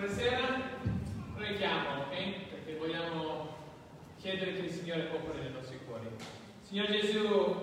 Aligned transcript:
Buonasera, 0.00 0.62
preghiamo, 1.36 2.04
ok? 2.04 2.14
Perché 2.48 2.78
vogliamo 2.78 3.54
chiedere 4.18 4.54
che 4.54 4.60
il 4.60 4.70
Signore 4.70 5.10
operi 5.12 5.42
nei 5.42 5.52
nostri 5.52 5.78
cuori. 5.86 6.08
Signor 6.62 6.86
Gesù, 6.86 7.54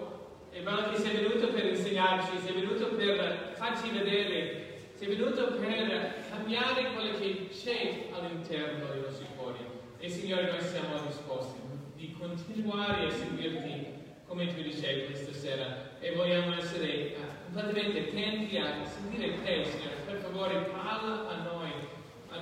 è 0.51 0.61
bello 0.61 0.87
che 0.91 0.97
sei 0.97 1.15
venuto 1.15 1.47
per 1.47 1.65
insegnarci, 1.65 2.37
sei 2.45 2.61
venuto 2.61 2.89
per 2.89 3.53
farci 3.55 3.89
vedere, 3.89 4.91
sei 4.93 5.15
venuto 5.15 5.55
per 5.55 6.25
cambiare 6.29 6.93
quello 6.93 7.17
che 7.17 7.49
c'è 7.49 8.05
all'interno 8.11 8.85
dei 8.91 9.01
nostri 9.01 9.25
cuori. 9.35 9.65
E 9.97 10.07
Signore, 10.07 10.51
noi 10.51 10.61
siamo 10.61 11.07
disposti 11.07 11.59
di 11.95 12.15
continuare 12.19 13.07
a 13.07 13.09
seguirti 13.09 13.95
come 14.27 14.53
tu 14.53 14.61
dicevi 14.61 15.05
questa 15.05 15.33
sera 15.33 15.97
e 15.99 16.13
vogliamo 16.13 16.55
essere 16.55 17.15
uh, 17.15 17.45
completamente 17.45 18.09
attenti 18.09 18.57
a 18.57 18.85
sentire 18.85 19.41
te, 19.41 19.65
Signore. 19.65 19.95
Per 20.05 20.17
favore, 20.17 20.59
parla 20.71 21.29
a 21.29 21.41
noi, 21.43 21.56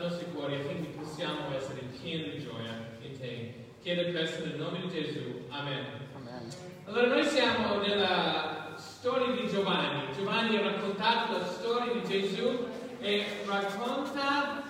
nostri 0.05 0.27
cuori, 0.33 0.55
affinché 0.55 0.89
possiamo 0.97 1.55
essere 1.55 1.81
pieni 1.99 2.31
di 2.31 2.43
gioia 2.43 2.97
in 3.01 3.19
te. 3.19 3.53
Chiedo 3.81 4.11
questo 4.11 4.45
nel 4.45 4.57
nome 4.57 4.81
di 4.81 4.89
Gesù. 4.89 5.45
Amen. 5.49 5.85
Amen. 6.15 6.47
Allora, 6.85 7.07
noi 7.07 7.23
siamo 7.23 7.79
nella 7.79 8.73
storia 8.77 9.35
di 9.35 9.47
Giovanni. 9.47 10.13
Giovanni 10.13 10.57
ha 10.57 10.61
raccontato 10.61 11.37
la 11.37 11.45
storia 11.45 11.93
di 11.93 12.03
Gesù 12.07 12.67
e 12.99 13.25
racconta 13.45 14.63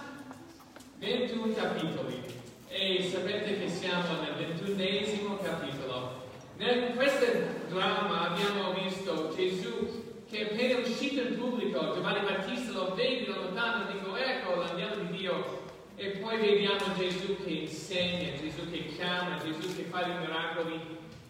21 1.00 1.54
capitoli. 1.54 2.24
E 2.68 3.10
sapete 3.10 3.60
che 3.60 3.70
siamo 3.70 4.22
nel 4.22 4.34
ventunesimo 4.36 5.38
capitolo. 5.38 6.24
In 6.58 6.94
questo 6.96 7.26
dramma 7.70 8.32
abbiamo 8.32 8.74
visto 8.74 9.34
Gesù 9.36 10.04
che 10.30 10.50
appena 10.50 10.80
uscito 10.80 11.22
in 11.22 11.38
pubblico, 11.38 11.94
Giovanni 11.94 12.26
Battista 12.26 12.72
lo 12.74 12.94
vede 12.94 13.26
da 13.32 13.38
lontano 13.38 13.88
e 13.88 13.94
dico 13.94 14.16
ecco 14.16 14.56
l'andiamo 14.56 14.96
di 14.96 15.18
Dio. 15.18 15.64
E 15.98 16.10
poi 16.20 16.38
vediamo 16.38 16.94
Gesù 16.98 17.38
che 17.42 17.52
insegna, 17.52 18.34
Gesù 18.38 18.70
che 18.70 18.88
chiama, 18.88 19.38
Gesù 19.38 19.74
che 19.78 19.84
fa 19.84 20.06
i 20.06 20.18
miracoli, 20.20 20.78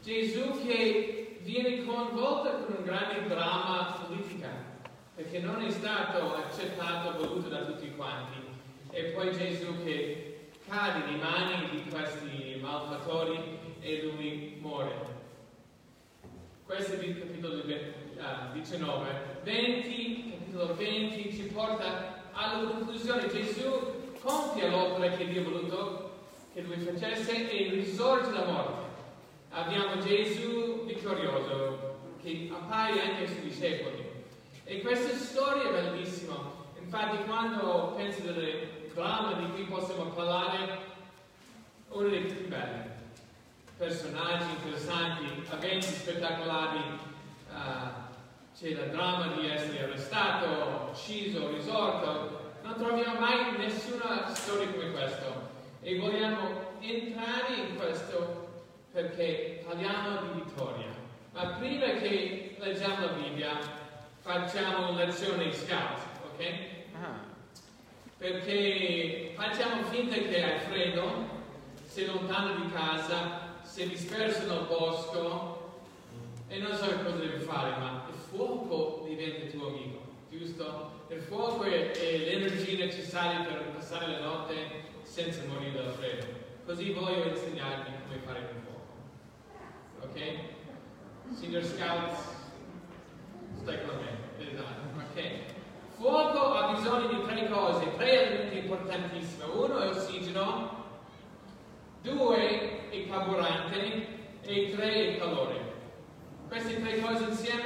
Gesù 0.02 0.66
che 0.66 1.38
viene 1.44 1.86
coinvolto 1.86 2.66
con 2.66 2.78
un 2.80 2.84
grande 2.84 3.28
dramma 3.28 4.06
politica, 4.08 4.50
perché 5.14 5.38
non 5.38 5.62
è 5.62 5.70
stato 5.70 6.34
accettato, 6.34 7.24
voluto 7.24 7.48
da 7.48 7.64
tutti 7.66 7.94
quanti. 7.96 8.40
E 8.90 9.04
poi 9.12 9.32
Gesù 9.38 9.84
che 9.84 10.50
cade 10.68 11.12
nei 11.12 11.20
mani 11.20 11.70
di 11.70 11.84
questi 11.92 12.58
malfattori 12.60 13.60
e 13.82 14.02
lui 14.02 14.58
muore. 14.60 15.14
Questo 16.66 16.94
è 16.94 17.04
il 17.04 17.20
capitolo 17.20 17.62
19. 18.52 19.42
20, 19.44 20.38
capitolo 20.40 20.74
20 20.74 21.36
ci 21.36 21.44
porta 21.54 22.24
alla 22.32 22.68
conclusione. 22.68 23.28
Gesù 23.28 24.04
compie 24.26 24.70
l'opera 24.70 25.16
che 25.16 25.28
Dio 25.28 25.42
ha 25.42 25.44
voluto 25.44 26.10
che 26.52 26.62
lui 26.62 26.78
facesse 26.78 27.50
e 27.50 27.70
risorge 27.70 28.32
la 28.32 28.46
morte. 28.46 28.84
Abbiamo 29.52 30.02
Gesù 30.02 30.84
vittorioso 30.86 31.98
che 32.24 32.50
appaia 32.52 33.04
anche 33.04 33.22
ai 33.22 33.28
suoi 33.28 33.42
discepoli. 33.42 34.04
E 34.64 34.82
questa 34.82 35.16
storia 35.16 35.70
è 35.70 35.92
bellissima. 35.92 36.54
Infatti 36.80 37.24
quando 37.26 37.94
penso 37.96 38.22
del 38.22 38.90
dramma 38.94 39.34
di 39.34 39.52
cui 39.52 39.64
possiamo 39.66 40.06
parlare, 40.06 40.80
uno 41.90 42.10
dei 42.10 42.22
più 42.22 42.48
belli 42.48 42.94
personaggi 43.78 44.50
interessanti, 44.52 45.26
eventi 45.52 45.88
spettacolari, 45.88 46.80
uh, 47.50 47.54
c'è 48.58 48.68
il 48.68 48.90
dramma 48.90 49.28
di 49.36 49.50
essere 49.50 49.84
arrestato, 49.84 50.90
ucciso, 50.92 51.52
risorto. 51.52 52.45
Non 52.66 52.74
troviamo 52.78 53.20
mai 53.20 53.58
nessuna 53.58 54.34
storia 54.34 54.68
come 54.72 54.92
questa. 54.92 55.52
E 55.82 56.00
vogliamo 56.00 56.74
entrare 56.80 57.54
in 57.54 57.76
questo 57.78 58.64
perché 58.92 59.64
parliamo 59.64 60.22
di 60.22 60.42
vittoria. 60.42 60.88
Ma 61.34 61.46
prima 61.60 61.86
che 61.86 62.56
leggiamo 62.58 63.06
la 63.06 63.12
Bibbia, 63.12 63.60
facciamo 64.20 64.96
lezione 64.96 65.54
scout, 65.54 66.00
ok? 66.24 66.54
Ah. 67.00 67.20
Perché 68.18 69.34
facciamo 69.36 69.84
finta 69.84 70.16
che 70.16 70.44
hai 70.44 70.60
freddo, 70.62 71.28
sei 71.86 72.08
lontano 72.08 72.56
di 72.64 72.72
casa, 72.72 73.58
sei 73.62 73.90
disperso 73.90 74.48
nel 74.48 74.66
bosco 74.68 75.74
e 76.48 76.58
non 76.58 76.74
so 76.76 76.88
cosa 76.88 77.16
devi 77.18 77.44
fare, 77.44 77.78
ma 77.78 78.06
il 78.10 78.16
fuoco 78.16 79.06
diventa 79.08 79.56
tuo 79.56 79.68
amico, 79.68 80.05
giusto? 80.38 81.06
Il 81.10 81.22
fuoco 81.22 81.64
è, 81.64 81.92
è 81.92 82.18
l'energia 82.18 82.86
necessaria 82.86 83.44
per 83.44 83.64
passare 83.74 84.08
la 84.08 84.20
notte 84.20 84.54
senza 85.04 85.42
morire 85.48 85.84
dal 85.84 85.94
freddo. 85.94 86.26
Così 86.66 86.92
voglio 86.92 87.26
insegnarvi 87.26 87.92
come 88.04 88.20
fare 88.26 88.40
il 88.40 88.48
fuoco. 88.64 88.84
Ok? 90.02 91.36
Signor 91.36 91.64
Scout, 91.64 92.18
stai 93.62 93.86
con 93.86 93.98
me. 93.98 94.46
Esatto. 94.46 94.82
Ok. 94.98 95.54
Fuoco 95.98 96.54
ha 96.54 96.74
bisogno 96.74 97.08
di 97.08 97.24
tre 97.26 97.48
cose, 97.50 97.96
tre 97.96 98.26
elementi 98.26 98.58
importantissimi. 98.58 99.50
Uno 99.54 99.78
è 99.80 99.90
ossigeno, 99.90 100.84
due 102.02 102.90
è 102.90 103.08
carburante 103.08 104.08
e 104.42 104.72
tre 104.76 105.16
è 105.16 105.18
calore. 105.18 105.74
Queste 106.48 106.82
tre 106.82 107.00
cose 107.00 107.24
insieme 107.24 107.65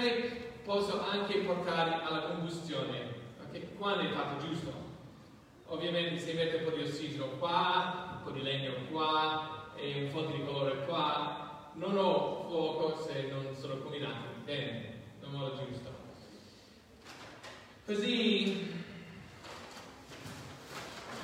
possono 0.69 1.01
anche 1.01 1.39
portare 1.39 1.99
alla 2.03 2.27
combustione, 2.27 3.15
okay? 3.43 3.73
quando 3.75 4.03
è 4.03 4.11
fatto 4.11 4.45
giusto. 4.45 4.71
Ovviamente 5.65 6.19
se 6.19 6.33
mette 6.33 6.57
un 6.57 6.65
po' 6.65 6.77
di 6.77 6.83
ossigeno 6.83 7.25
qua, 7.39 8.17
un 8.17 8.23
po' 8.23 8.29
di 8.29 8.43
legno 8.43 8.73
qua 8.91 9.73
e 9.75 10.03
un 10.03 10.11
po' 10.11 10.31
di 10.31 10.45
colore 10.45 10.85
qua, 10.85 11.71
non 11.73 11.97
ho 11.97 12.45
fuoco 12.47 13.01
se 13.01 13.31
non 13.31 13.55
sono 13.55 13.79
combinato 13.79 14.27
bene, 14.43 15.01
nel 15.21 15.31
modo 15.31 15.55
giusto. 15.55 15.89
Così 17.87 18.71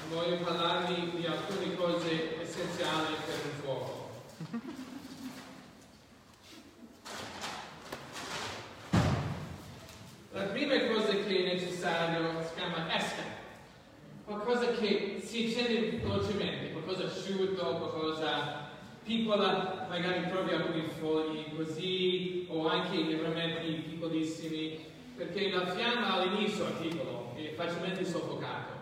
voglio 0.10 0.38
parlarvi 0.38 1.12
di 1.20 1.26
alcune 1.28 1.76
cose 1.76 2.42
essenziali 2.42 3.14
per 3.28 3.46
il 3.46 3.52
fuoco. 3.62 4.10
La 10.36 10.45
prima 10.56 10.80
cosa 10.88 11.12
che 11.12 11.38
è 11.38 11.54
necessario 11.54 12.42
si 12.42 12.54
chiama 12.56 12.96
esca, 12.96 13.24
qualcosa 14.24 14.72
che 14.72 15.22
si 15.22 15.48
accende 15.48 16.00
velocemente, 16.02 16.72
qualcosa 16.72 17.04
asciutto, 17.04 17.62
qualcosa 17.62 18.70
piccola, 19.04 19.86
magari 19.90 20.30
trovi 20.30 20.54
alcuni 20.54 20.88
fogli 20.98 21.44
così, 21.58 22.46
o 22.50 22.70
anche 22.70 22.96
i 22.96 23.20
rametti 23.22 23.74
piccolissimi, 23.90 24.80
perché 25.18 25.52
la 25.52 25.66
fiamma 25.68 26.14
all'inizio 26.14 26.68
è 26.68 26.72
piccolo, 26.82 27.34
è 27.36 27.54
facilmente 27.54 28.06
soffocato 28.06 28.74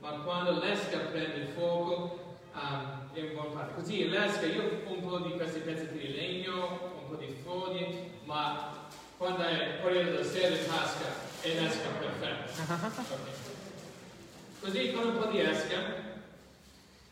ma 0.00 0.10
quando 0.22 0.60
l'esca 0.60 0.98
prende 1.10 1.46
fuoco 1.54 2.36
um, 2.54 3.12
è 3.12 3.20
un 3.20 3.32
buon 3.34 3.50
fatto. 3.50 3.74
Così 3.74 4.08
l'esca, 4.08 4.46
io 4.46 4.80
ho 4.86 4.92
un 4.92 5.00
po' 5.00 5.18
di 5.18 5.32
questi 5.32 5.58
pezzetti 5.58 5.98
di 5.98 6.12
legno, 6.14 6.92
un 7.00 7.08
po' 7.08 7.16
di 7.16 7.34
foglie, 7.42 8.10
ma 8.24 8.86
quando 9.18 9.42
è 9.42 9.80
Corriere 9.82 10.12
della 10.12 10.24
Sera 10.24 10.54
in 10.54 10.64
tasca 10.64 11.06
è 11.40 11.60
l'esca 11.60 11.88
perfetta. 11.88 13.06
Okay. 14.60 14.72
Così 14.72 14.92
con 14.92 15.06
un 15.06 15.18
po' 15.18 15.26
di 15.26 15.40
esca 15.40 15.76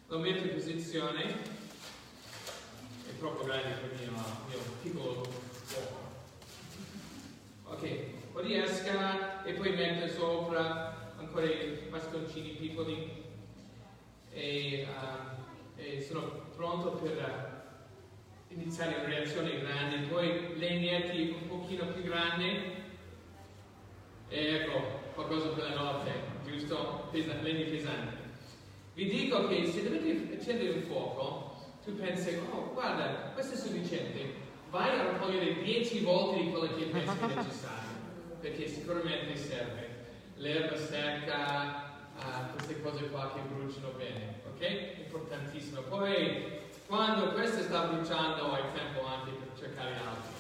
lo 0.09 0.19
metto 0.19 0.47
in 0.47 0.55
posizione, 0.55 1.25
è 3.09 3.19
troppo 3.19 3.45
grande 3.45 3.75
per 3.75 3.93
il 3.93 4.11
mio, 4.11 4.23
mio 4.49 4.59
piccolo 4.83 5.23
fuoco. 5.65 5.99
Ok, 7.65 7.83
un 7.83 8.33
po' 8.33 8.41
di 8.43 8.57
esca 8.57 9.45
e 9.45 9.53
poi 9.55 9.75
metto 9.75 10.13
sopra 10.13 11.13
ancora 11.19 11.47
i 11.47 11.87
bastoncini 11.89 12.51
piccoli 12.51 13.25
e, 14.33 14.87
uh, 14.89 15.81
e 15.81 16.03
sono 16.03 16.23
pronto 16.55 16.91
per 16.91 17.17
uh, 17.17 17.56
iniziare 18.57 18.97
una 18.97 19.09
reazione 19.09 19.61
grande, 19.61 20.07
poi 20.09 20.57
legnetti 20.59 21.37
un 21.39 21.49
pochino 21.49 21.87
più 21.89 22.03
grandi 22.03 22.75
e 24.29 24.55
ecco 24.55 25.05
qualcosa 25.15 25.49
per 25.49 25.65
la 25.71 25.75
notte, 25.75 26.11
giusto? 26.45 27.09
Pesa, 27.11 27.35
legni 27.43 27.65
pesanti. 27.65 28.17
Vi 28.95 29.09
dico 29.09 29.47
che 29.47 29.67
se 29.67 29.83
dovete 29.83 30.37
accendere 30.37 30.71
un 30.71 30.83
fuoco, 30.83 31.55
tu 31.85 31.95
pensi, 31.97 32.39
oh 32.51 32.73
guarda, 32.73 33.31
questo 33.35 33.55
è 33.55 33.59
sufficiente, 33.59 34.35
vai 34.71 34.99
a 34.99 35.13
raccogliere 35.13 35.63
10 35.63 36.01
volte 36.01 36.43
di 36.43 36.51
quello 36.51 36.75
che 36.75 36.85
pensi 36.85 37.17
è 37.19 37.27
necessario, 37.27 37.99
perché 38.41 38.67
sicuramente 38.67 39.37
serve 39.37 40.05
l'erba 40.37 40.77
secca, 40.77 42.11
uh, 42.17 42.55
queste 42.55 42.81
cose 42.83 43.09
qua 43.09 43.33
che 43.35 43.41
bruciano 43.55 43.93
bene, 43.97 44.41
ok? 44.47 44.99
Importantissimo. 45.05 45.83
Poi 45.83 46.56
quando 46.87 47.33
questo 47.33 47.63
sta 47.63 47.87
bruciando 47.87 48.53
hai 48.53 48.63
tempo 48.75 49.05
anche 49.07 49.31
per 49.33 49.59
cercare 49.59 49.93
altro. 49.97 50.35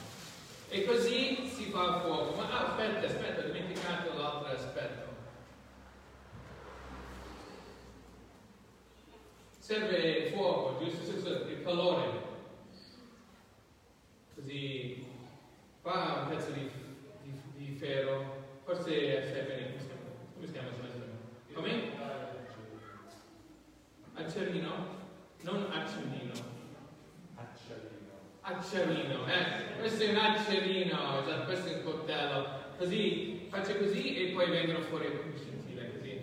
E 0.68 0.84
così 0.84 1.48
si 1.48 1.70
fa 1.70 1.96
a 1.96 2.00
fuoco. 2.00 2.34
Ma 2.36 2.50
ah, 2.50 2.66
aspetta, 2.66 3.06
aspetta, 3.06 3.40
ho 3.40 3.46
dimenticato 3.46 4.16
l'altro 4.16 4.52
aspetto. 4.52 5.06
serve 9.66 10.30
fuoco, 10.32 10.78
giusto? 10.78 11.28
Il 11.48 11.62
calore. 11.64 12.22
Così 14.36 15.04
fa 15.82 16.20
un 16.22 16.28
pezzo 16.28 16.52
di, 16.52 16.70
di, 17.22 17.40
di 17.56 17.76
ferro, 17.76 18.60
forse 18.62 19.24
serve, 19.24 19.72
come 19.72 19.80
si 19.80 19.86
chiama? 19.86 20.08
Come 20.34 20.46
si 20.46 20.52
chiama? 20.52 20.68
Come? 21.52 21.94
Accerino? 24.14 24.95
Non 25.46 25.64
accendino. 25.70 26.32
Acciarino. 27.36 28.10
Accerino, 28.40 29.26
eh. 29.28 29.78
Questo 29.78 30.02
è 30.02 30.10
un 30.10 30.16
accerino, 30.16 31.22
cioè, 31.24 31.44
questo 31.44 31.68
è 31.68 31.74
un 31.74 31.82
coltello. 31.84 32.48
Così, 32.76 33.46
faccio 33.48 33.76
così 33.76 34.16
e 34.16 34.32
poi 34.32 34.50
vengono 34.50 34.80
fuori 34.80 35.06
alcune 35.06 35.36
scintille, 35.36 35.92
così. 35.92 36.20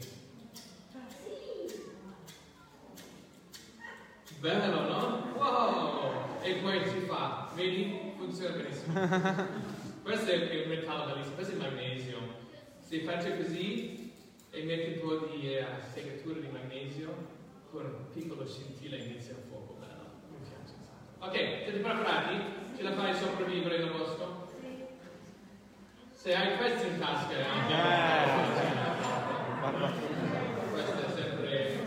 Bello, 4.39 4.81
no? 4.81 5.33
Wow! 5.37 6.41
E 6.41 6.55
poi 6.55 6.85
si 6.89 6.99
fa, 7.07 7.49
vedi? 7.55 8.13
Funziona 8.17 8.57
benissimo. 8.57 8.93
questo 10.03 10.31
è 10.31 10.35
il 10.35 10.67
metallo 10.67 11.13
bellissimo, 11.13 11.35
questo 11.35 11.53
è 11.53 11.55
il 11.55 11.61
magnesio. 11.61 12.17
Se 12.81 12.99
faccio 12.99 13.37
così 13.37 14.11
e 14.49 14.63
metti 14.63 14.99
un 14.99 15.07
po' 15.07 15.27
di 15.27 15.47
uh, 15.47 15.93
segatura 15.93 16.41
di 16.41 16.47
magnesio, 16.49 17.32
con 17.73 17.85
un 17.85 18.09
piccolo 18.13 18.45
scintilla 18.45 18.95
inizia 18.97 19.31
il 19.33 19.43
fuoco. 19.49 19.77
Bello, 19.79 20.05
mi 20.29 20.37
piace. 20.47 20.75
Ok, 21.17 21.33
siete 21.63 21.79
preparati? 21.79 22.35
Ce 22.77 22.83
la 22.83 22.91
fai 22.93 23.13
sopravvivere 23.15 23.79
nel 23.79 23.89
bosco? 23.91 24.41
Se 26.11 26.35
hai 26.35 26.55
questo 26.57 26.87
in 26.87 26.99
tasca, 26.99 27.35
anche. 27.51 27.73
Eh, 27.73 28.31
Questo 30.71 31.05
è 31.05 31.09
sempre. 31.21 31.49
eh, 31.49 31.77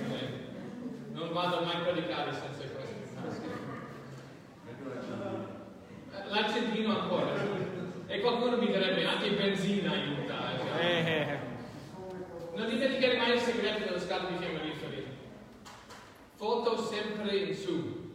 Non 1.13 1.33
vado 1.33 1.65
mai 1.65 1.77
a 1.77 1.81
predicare 1.85 2.33
senza 2.33 2.65
questo 2.65 2.93
in 2.93 3.15
tasca. 3.23 3.45
Eh, 6.13 6.29
L'accendino 6.29 7.01
ancora. 7.01 7.33
E 8.09 8.21
qualcuno 8.21 8.57
mi 8.59 8.67
direbbe 8.67 9.05
anche 9.07 9.31
benzina 9.31 9.93
aiuta. 9.93 10.53
eh, 10.53 10.59
cioè. 10.59 10.85
eh, 10.85 12.57
Non 12.57 12.69
dimenticare 12.69 13.17
mai 13.17 13.33
il 13.35 13.41
segreto 13.41 13.85
dello 13.85 13.99
scatto 14.01 14.27
di 14.33 14.37
fiammiferi. 14.39 15.05
Foto 16.35 16.77
sempre 16.77 17.35
in 17.35 17.55
su, 17.55 18.13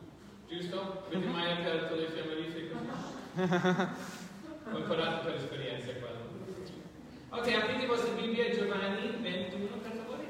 giusto? 0.81 1.03
Avete 1.07 1.27
mai 1.27 1.51
aperto 1.51 1.95
le 1.95 2.07
fiammiferi 2.07 2.71
così? 2.71 2.89
Ho 4.73 4.77
imparato 4.77 5.25
per 5.25 5.35
esperienza 5.35 5.91
quello. 5.93 6.29
Ok, 7.29 7.53
aprite 7.53 7.85
vostre 7.85 8.11
Bibbie 8.13 8.55
Giovanni 8.55 9.17
21, 9.21 9.67
per 9.77 9.91
favore. 9.91 10.25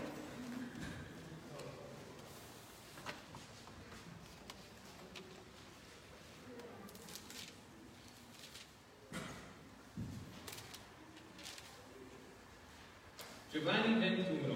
Giovanni 13.51 14.00
21, 14.00 14.56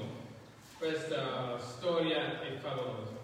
questa 0.77 1.59
storia 1.59 2.41
è 2.41 2.51
favolosa. 2.57 3.14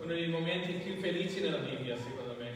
Uno 0.00 0.12
dei 0.12 0.28
momenti 0.28 0.72
più 0.74 0.96
felici 0.96 1.40
nella 1.40 1.58
Bibbia, 1.58 1.96
secondo 1.96 2.36
me. 2.38 2.52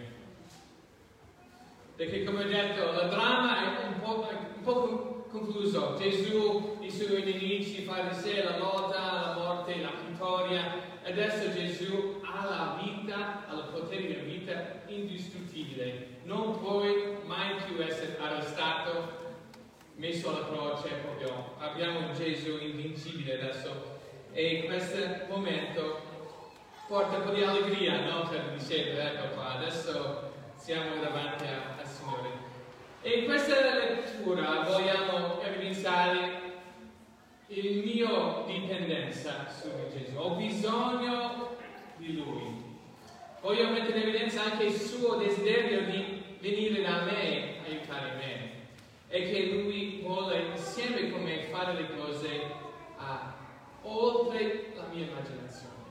Perché 1.96 2.24
come 2.24 2.44
ho 2.44 2.48
detto, 2.48 2.92
la 2.92 3.08
dramma 3.08 3.80
è 3.80 3.86
un 3.86 4.00
po', 4.00 4.28
un 4.56 4.62
po' 4.62 4.74
con- 4.74 5.12
concluso. 5.28 5.96
Gesù, 5.98 6.78
i 6.80 6.90
suoi 6.90 7.24
nemici, 7.24 7.82
fa 7.82 8.02
di 8.02 8.14
sé 8.14 8.42
la 8.42 8.58
lotta, 8.58 8.96
la 8.98 9.34
morte, 9.36 9.80
la 9.80 9.92
vittoria. 10.06 10.90
Adesso 11.04 11.52
Gesù 11.52 12.20
ha 12.22 12.44
la 12.44 12.80
vita, 12.82 13.48
ha 13.48 13.54
il 13.54 13.68
potere 13.72 14.06
una 14.06 14.22
vita 14.22 14.82
indistruttibile. 14.86 16.20
Non 16.24 16.60
puoi 16.60 17.16
mai 17.24 17.56
più 17.66 17.82
essere 17.82 18.18
arrestato, 18.20 19.20
messo 19.96 20.28
alla 20.28 20.46
croce 20.46 20.88
proprio. 21.02 21.54
Abbiamo 21.58 22.06
un 22.06 22.14
Gesù 22.14 22.58
invincibile 22.60 23.40
adesso. 23.40 23.98
E 24.32 24.64
questo 24.64 25.26
momento 25.28 26.11
porta 26.92 27.16
un 27.16 27.24
po' 27.24 27.30
di 27.30 27.42
allegria, 27.42 28.00
no? 28.04 28.28
Per 28.28 28.52
i 28.52 28.58
discepoli, 28.58 28.98
ecco 28.98 29.34
qua, 29.34 29.54
adesso 29.54 30.30
siamo 30.56 31.00
davanti 31.00 31.44
a- 31.44 31.78
al 31.80 31.86
Signore. 31.86 32.28
E 33.00 33.20
in 33.20 33.24
questa 33.24 33.78
lettura 33.78 34.60
vogliamo 34.60 35.40
evidenziare 35.40 36.40
il 37.46 37.78
mio 37.78 38.44
dipendenza 38.46 39.48
su 39.48 39.70
Gesù. 39.90 40.18
Ho 40.18 40.34
bisogno 40.34 41.56
di 41.96 42.14
Lui. 42.14 42.62
Voglio 43.40 43.70
mettere 43.70 44.00
in 44.00 44.08
evidenza 44.08 44.42
anche 44.42 44.64
il 44.64 44.74
suo 44.74 45.14
desiderio 45.14 45.84
di 45.84 46.22
venire 46.40 46.82
da 46.82 47.04
me, 47.04 47.54
aiutare 47.66 48.16
me. 48.16 48.50
E 49.08 49.30
che 49.30 49.46
Lui 49.46 50.02
vuole 50.02 50.42
insieme 50.50 51.10
con 51.10 51.22
me 51.22 51.44
fare 51.44 51.72
le 51.72 51.88
cose 51.96 52.52
ah, 52.98 53.32
oltre 53.80 54.74
la 54.76 54.84
mia 54.92 55.06
immaginazione. 55.06 55.81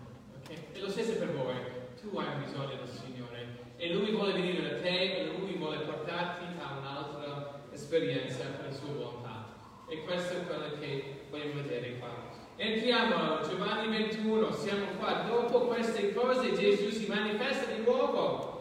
E 0.74 0.80
lo 0.80 0.90
stesso 0.90 1.14
per 1.18 1.32
voi. 1.34 1.56
Tu 2.02 2.18
hai 2.18 2.44
bisogno 2.44 2.76
del 2.76 2.88
Signore. 2.88 3.48
E 3.78 3.94
Lui 3.94 4.12
vuole 4.12 4.34
venire 4.34 4.62
da 4.62 4.80
te 4.82 5.18
e 5.18 5.32
Lui 5.38 5.54
vuole 5.54 5.78
portarti 5.78 6.46
a 6.60 6.78
un'altra 6.78 7.62
esperienza 7.72 8.44
per 8.46 8.68
la 8.70 8.74
sua 8.74 8.94
volontà. 8.94 9.48
E 9.90 10.04
questo 10.04 10.34
è 10.34 10.46
quello 10.46 10.78
che 10.80 11.26
vogliamo 11.30 11.62
vedere 11.62 11.98
qua. 11.98 12.30
Entriamo 12.56 13.16
a 13.16 13.42
Giovanni 13.42 13.90
21, 13.98 14.52
siamo 14.54 14.86
qua. 15.00 15.26
Dopo 15.28 15.62
queste 15.62 16.14
cose 16.14 16.54
Gesù 16.54 16.90
si 16.92 17.08
manifesta 17.08 17.72
di 17.72 17.82
nuovo 17.82 18.52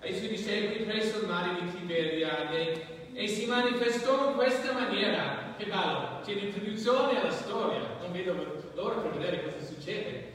ai 0.00 0.14
suoi 0.14 0.28
discepoli 0.28 0.84
presso 0.84 1.20
il 1.20 1.26
mare 1.26 1.60
di 1.60 1.70
Tiberiade 1.72 3.10
e 3.12 3.26
si 3.26 3.46
manifestò 3.46 4.30
in 4.30 4.36
questa 4.36 4.72
maniera. 4.72 5.54
Che 5.56 5.64
bello, 5.64 6.20
c'è 6.24 6.34
l'introduzione 6.34 7.20
alla 7.20 7.32
storia. 7.32 7.80
Non 8.00 8.12
vedo 8.12 8.34
l'ora 8.74 9.00
per 9.00 9.10
vedere 9.10 9.42
cosa 9.42 9.60
succede. 9.60 10.27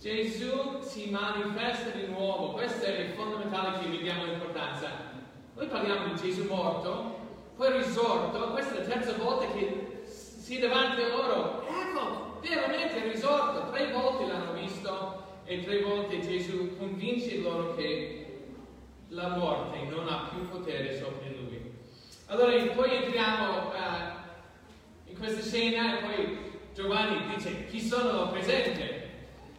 Gesù 0.00 0.78
si 0.80 1.10
manifesta 1.10 1.90
di 1.90 2.06
nuovo, 2.06 2.52
questo 2.52 2.84
è 2.84 3.00
il 3.00 3.10
fondamentale 3.14 3.80
che 3.80 3.88
vediamo 3.88 4.26
l'importanza. 4.26 4.90
Noi 5.54 5.66
parliamo 5.66 6.14
di 6.14 6.20
Gesù 6.20 6.44
morto, 6.44 7.18
poi 7.56 7.78
risorto, 7.78 8.50
questa 8.52 8.76
è 8.76 8.78
la 8.78 8.84
terza 8.84 9.14
volta 9.14 9.46
che 9.52 10.04
si 10.06 10.56
è 10.56 10.60
davanti 10.60 11.02
a 11.02 11.08
loro. 11.08 11.66
Ecco, 11.66 12.38
veramente 12.40 13.10
risorto, 13.10 13.72
tre 13.72 13.90
volte 13.90 14.26
l'hanno 14.26 14.52
visto 14.52 15.40
e 15.44 15.64
tre 15.64 15.82
volte 15.82 16.20
Gesù 16.20 16.76
convince 16.78 17.40
loro 17.40 17.74
che 17.74 18.24
la 19.08 19.30
morte 19.30 19.82
non 19.90 20.06
ha 20.06 20.28
più 20.32 20.48
potere 20.48 20.96
sopra 20.96 21.26
di 21.26 21.34
lui. 21.34 21.72
Allora 22.26 22.52
poi 22.72 22.94
entriamo 22.94 23.72
eh, 23.72 25.10
in 25.10 25.18
questa 25.18 25.42
scena 25.42 25.98
e 25.98 26.02
poi 26.02 26.38
Giovanni 26.72 27.34
dice 27.34 27.66
chi 27.66 27.80
sono 27.80 28.28
presente? 28.28 29.07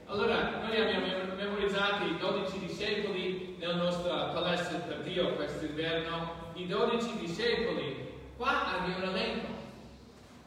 Allora, 0.10 0.58
noi 0.64 0.76
abbiamo 0.76 1.36
memorizzato 1.36 2.04
i 2.06 2.18
12 2.18 2.60
discepoli 2.66 3.56
nella 3.60 3.76
nostra 3.76 4.30
palestra 4.30 4.80
per 4.80 5.02
Dio 5.04 5.36
quest'inverno, 5.36 6.52
i 6.56 6.66
12 6.66 7.20
discepoli. 7.20 8.10
Qua 8.36 8.80
abbiamo 8.80 9.04
un 9.04 9.16
elenco, 9.16 9.48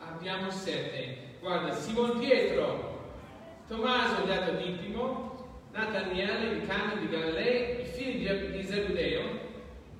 abbiamo 0.00 0.50
sette. 0.50 1.36
Guarda, 1.38 1.72
Simon 1.74 2.18
Pietro, 2.18 3.14
Tommaso 3.68 4.24
detto 4.24 4.50
Dipimo, 4.50 5.46
Nathaniele 5.70 6.58
di 6.58 6.66
Cana 6.66 6.94
di 6.96 7.08
Galilea, 7.08 7.82
i 7.82 7.84
figli 7.84 8.28
di 8.28 8.64
Zebedeo, 8.64 9.22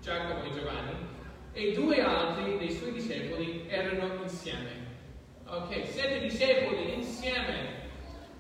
Giacomo 0.00 0.42
e 0.42 0.50
Giovanni, 0.50 0.97
e 1.52 1.73
due 1.73 2.02
altri 2.02 2.59
dei 2.59 2.73
suoi 2.73 2.95
discepoli 2.95 3.64
erano 3.69 4.23
insieme. 4.25 4.90
Ok, 5.47 5.87
sette 5.87 6.19
discepoli 6.19 6.95
insieme. 6.95 7.82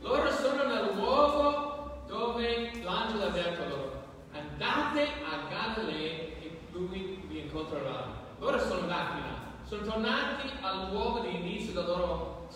Loro 0.02 0.30
sono 0.32 0.64
nel 0.64 0.94
luogo 0.94 2.02
dove 2.08 2.72
l'angelo 2.82 3.24
ha 3.24 3.30
detto 3.30 3.68
loro, 3.68 4.02
andate 4.32 5.02
a 5.02 5.48
Galilea 5.48 6.10
e 6.40 6.58
lui 6.72 7.22
vi 7.28 7.38
incontrerà. 7.38 8.20
Loro 8.38 8.58
sono 8.58 8.80
andati 8.80 9.20
là, 9.20 9.52
sono 9.62 9.82
tornati 9.82 10.50
al 10.60 10.90
luogo 10.90 11.20
di 11.20 11.36
inizio 11.36 11.72
della 11.72 11.96
loro 11.96 12.48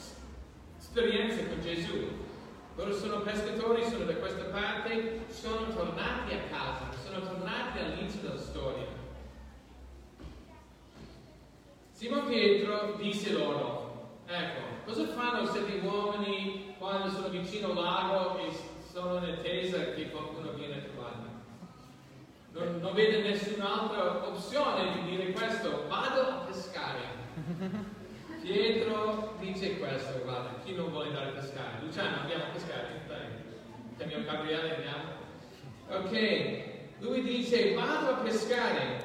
esperienza 0.76 1.46
con 1.46 1.60
Gesù. 1.60 2.24
Loro 2.74 2.92
sono 2.92 3.20
pescatori, 3.20 3.84
sono 3.84 4.04
da 4.04 4.16
questa 4.16 4.44
parte, 4.46 5.24
sono 5.30 5.72
tornati 5.72 6.34
a 6.34 6.40
casa, 6.50 6.90
sono 7.04 7.20
tornati 7.20 7.78
all'inizio 7.78 8.22
della 8.22 8.40
storia. 8.40 8.86
Simon 11.92 12.26
Pietro 12.26 12.96
disse 12.98 13.32
loro, 13.32 14.18
ecco, 14.26 14.75
cosa 14.86 15.04
fanno 15.08 15.44
sette 15.44 15.84
uomini 15.84 16.74
quando 16.78 17.10
sono 17.10 17.28
vicino 17.28 17.70
al 17.70 17.74
lago 17.74 18.38
e 18.38 18.56
sono 18.92 19.18
in 19.18 19.34
attesa 19.34 19.92
che 19.94 20.10
qualcuno 20.10 20.52
viene 20.52 20.76
a 20.76 20.84
trovarli? 20.84 21.28
Non, 22.52 22.80
non 22.80 22.94
vede 22.94 23.22
nessun'altra 23.22 24.26
opzione 24.26 24.92
di 24.92 25.10
dire 25.10 25.32
questo, 25.32 25.86
vado 25.88 26.20
a 26.20 26.44
pescare. 26.46 27.00
Pietro 28.40 29.34
dice 29.40 29.76
questo, 29.78 30.20
guarda, 30.22 30.60
chi 30.64 30.72
non 30.74 30.90
vuole 30.90 31.08
andare 31.08 31.30
a 31.30 31.32
pescare? 31.32 31.80
Luciano, 31.82 32.20
andiamo 32.20 32.44
a 32.44 32.48
pescare, 32.48 33.02
dai, 33.08 33.26
chiamiamo 33.96 34.24
Gabriele, 34.24 34.76
andiamo. 34.76 35.14
Ok, 35.88 37.00
lui 37.00 37.22
dice 37.22 37.74
vado 37.74 38.10
a 38.10 38.14
pescare. 38.18 39.04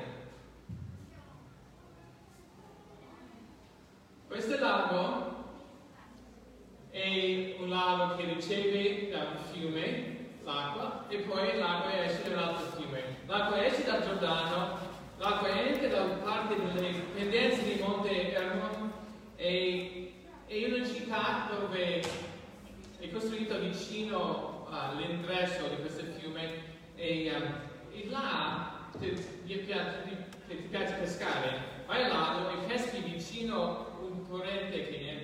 Questo 4.27 4.59
lago 4.59 5.30
è 6.91 7.55
un 7.57 7.69
lago 7.69 8.17
che 8.17 8.25
riceve 8.25 9.09
da 9.09 9.19
un 9.19 9.37
fiume 9.51 10.19
l'acqua 10.43 11.05
e 11.07 11.17
poi 11.19 11.57
l'acqua 11.57 12.03
esce 12.03 12.29
da 12.29 12.35
un 12.35 12.43
altro 12.43 12.65
fiume. 12.77 13.03
L'acqua 13.25 13.65
esce 13.65 13.85
dal 13.85 14.03
Giordano, 14.03 14.77
l'acqua 15.17 15.49
entra 15.49 15.87
da 15.87 16.03
parte 16.23 16.55
delle 16.55 16.91
pendenze 17.13 17.63
di 17.63 17.81
Monte 17.81 18.33
Hermon 18.33 18.91
e 19.37 20.13
è 20.47 20.65
una 20.65 20.85
città 20.85 21.49
dove 21.57 22.03
è 22.99 23.09
costruita 23.09 23.57
vicino 23.57 24.67
all'ingresso 24.69 25.67
di 25.67 25.77
questo 25.77 26.03
fiume 26.17 26.61
e, 26.95 27.31
um, 27.33 27.53
e 27.93 28.09
là 28.09 28.89
se 28.99 29.13
ti, 29.45 29.55
piace, 29.57 30.03
ti, 30.03 30.15
ti 30.47 30.55
piace 30.69 30.95
pescare, 30.95 31.83
vai 31.87 32.03
al 32.03 32.11
lago 32.11 32.49
e 32.49 32.65
peschi 32.67 33.01
vicino 33.01 33.97
un 34.01 34.27
corrente 34.27 34.89
che 34.89 35.20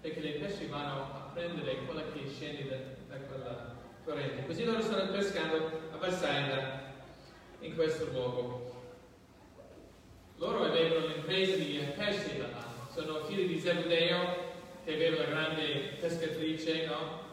entra, 0.00 0.08
perché 0.08 0.20
le 0.20 0.30
pesci 0.32 0.66
vanno 0.66 1.02
a 1.02 1.30
prendere 1.32 1.76
quella 1.84 2.02
che 2.12 2.28
scende 2.28 2.68
da, 2.68 3.14
da 3.14 3.22
quella 3.24 3.74
corrente. 4.04 4.46
Così 4.46 4.64
loro 4.64 4.80
stanno 4.80 5.10
pescando 5.12 5.70
a 5.92 5.96
Bethsaida 5.96 6.94
in 7.60 7.74
questo 7.74 8.06
luogo. 8.12 8.68
Loro 10.36 10.64
avevano 10.64 11.06
l'impresa 11.06 11.56
di 11.56 11.78
pesce 11.96 12.38
da 12.38 12.46
là, 12.46 12.64
sono 12.92 13.24
figli 13.24 13.46
di 13.46 13.60
Zebedeo 13.60 14.48
che 14.84 14.94
aveva 14.94 15.16
una 15.16 15.26
grande 15.26 15.96
pescatrice, 16.00 16.86
no? 16.86 17.28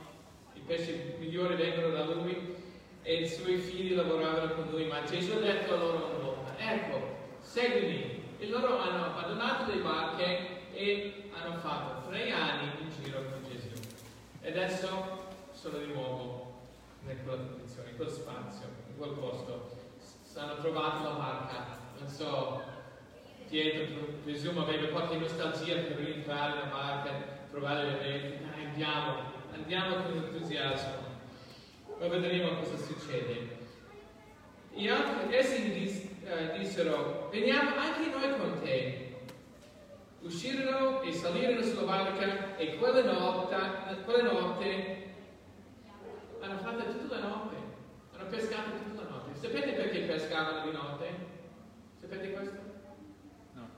I 0.54 0.60
pesci 0.60 1.14
migliori 1.18 1.56
vengono 1.56 1.90
da 1.90 2.04
lui 2.04 2.56
e 3.04 3.22
i 3.22 3.28
suoi 3.28 3.58
figli 3.58 3.96
lavoravano 3.96 4.54
con 4.54 4.68
lui, 4.70 4.86
ma 4.88 5.04
Gesù 5.04 5.32
ha 5.32 5.40
detto 5.40 5.74
a 5.74 5.78
loro 5.78 6.06
una 6.08 6.26
volta, 6.26 6.56
ecco, 6.58 7.00
seguimi. 7.40 8.26
E 8.40 8.50
loro 8.50 8.78
hanno 8.78 9.06
abbandonato 9.06 9.72
le 9.72 9.82
barche 9.82 10.72
e 10.74 11.30
hanno 11.32 11.58
fatto 11.60 11.97
tre 12.08 12.32
anni 12.32 12.72
in 12.80 13.04
giro 13.04 13.22
con 13.24 13.44
Gesù. 13.50 13.70
E 14.42 14.50
adesso 14.50 15.26
sono 15.52 15.78
di 15.78 15.94
nuovo 15.94 16.56
in 17.08 17.24
quella 17.24 17.44
condizione, 17.44 17.90
in 17.90 17.96
quel 17.96 18.10
spazio, 18.10 18.68
in 18.90 18.98
quel 18.98 19.12
posto. 19.12 19.76
Hanno 20.36 20.58
trovato 20.58 21.04
la 21.04 21.16
barca, 21.16 21.78
non 21.98 22.08
so, 22.08 22.62
Pietro 23.50 23.86
presumo 24.24 24.62
aveva 24.62 24.88
qualche 24.90 25.18
nostalgia 25.18 25.76
per 25.76 25.96
rientrare 25.96 26.56
nella 26.56 26.68
barca, 26.68 27.12
trovare 27.50 27.86
le 27.86 27.98
reti, 27.98 28.44
dai 28.44 28.66
andiamo, 28.66 29.16
andiamo 29.54 30.04
con 30.04 30.18
entusiasmo. 30.18 31.06
Ma 32.00 32.08
vedremo 32.08 32.60
cosa 32.60 32.78
succede. 32.78 33.58
E 34.76 34.90
altri, 34.92 35.36
essi 35.36 36.20
uh, 36.24 36.58
dissero, 36.58 37.30
veniamo 37.32 37.76
anche 37.78 38.10
noi 38.10 38.38
con 38.38 38.60
te. 38.62 39.07
Uscirono 40.28 41.04
e 41.04 41.14
salirono 41.14 41.62
sulla 41.62 41.84
barca 41.84 42.58
e 42.58 42.76
quella 42.76 43.02
notte, 43.02 44.04
quella 44.04 44.32
notte 44.34 45.14
hanno 46.42 46.58
fatto 46.58 46.84
tutta 46.98 47.20
la 47.20 47.28
notte, 47.28 47.56
hanno 48.12 48.30
pescato 48.30 48.72
tutta 48.84 49.04
la 49.04 49.10
notte. 49.10 49.40
Sapete 49.40 49.72
perché 49.72 50.00
pescavano 50.02 50.66
di 50.66 50.72
notte? 50.76 51.16
Sapete 52.02 52.32
questo? 52.34 52.58
No. 53.54 53.70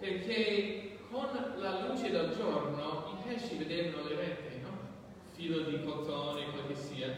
Perché 0.00 0.98
con 1.08 1.28
la 1.58 1.86
luce 1.86 2.10
del 2.10 2.34
giorno 2.34 3.16
i 3.16 3.28
pesci 3.28 3.56
vedevano 3.56 4.08
le 4.08 4.16
rete, 4.16 4.60
no? 4.60 4.76
Filo 5.34 5.60
di 5.60 5.84
cotone, 5.84 6.50
quel 6.50 6.66
che 6.66 6.74
sia. 6.74 7.16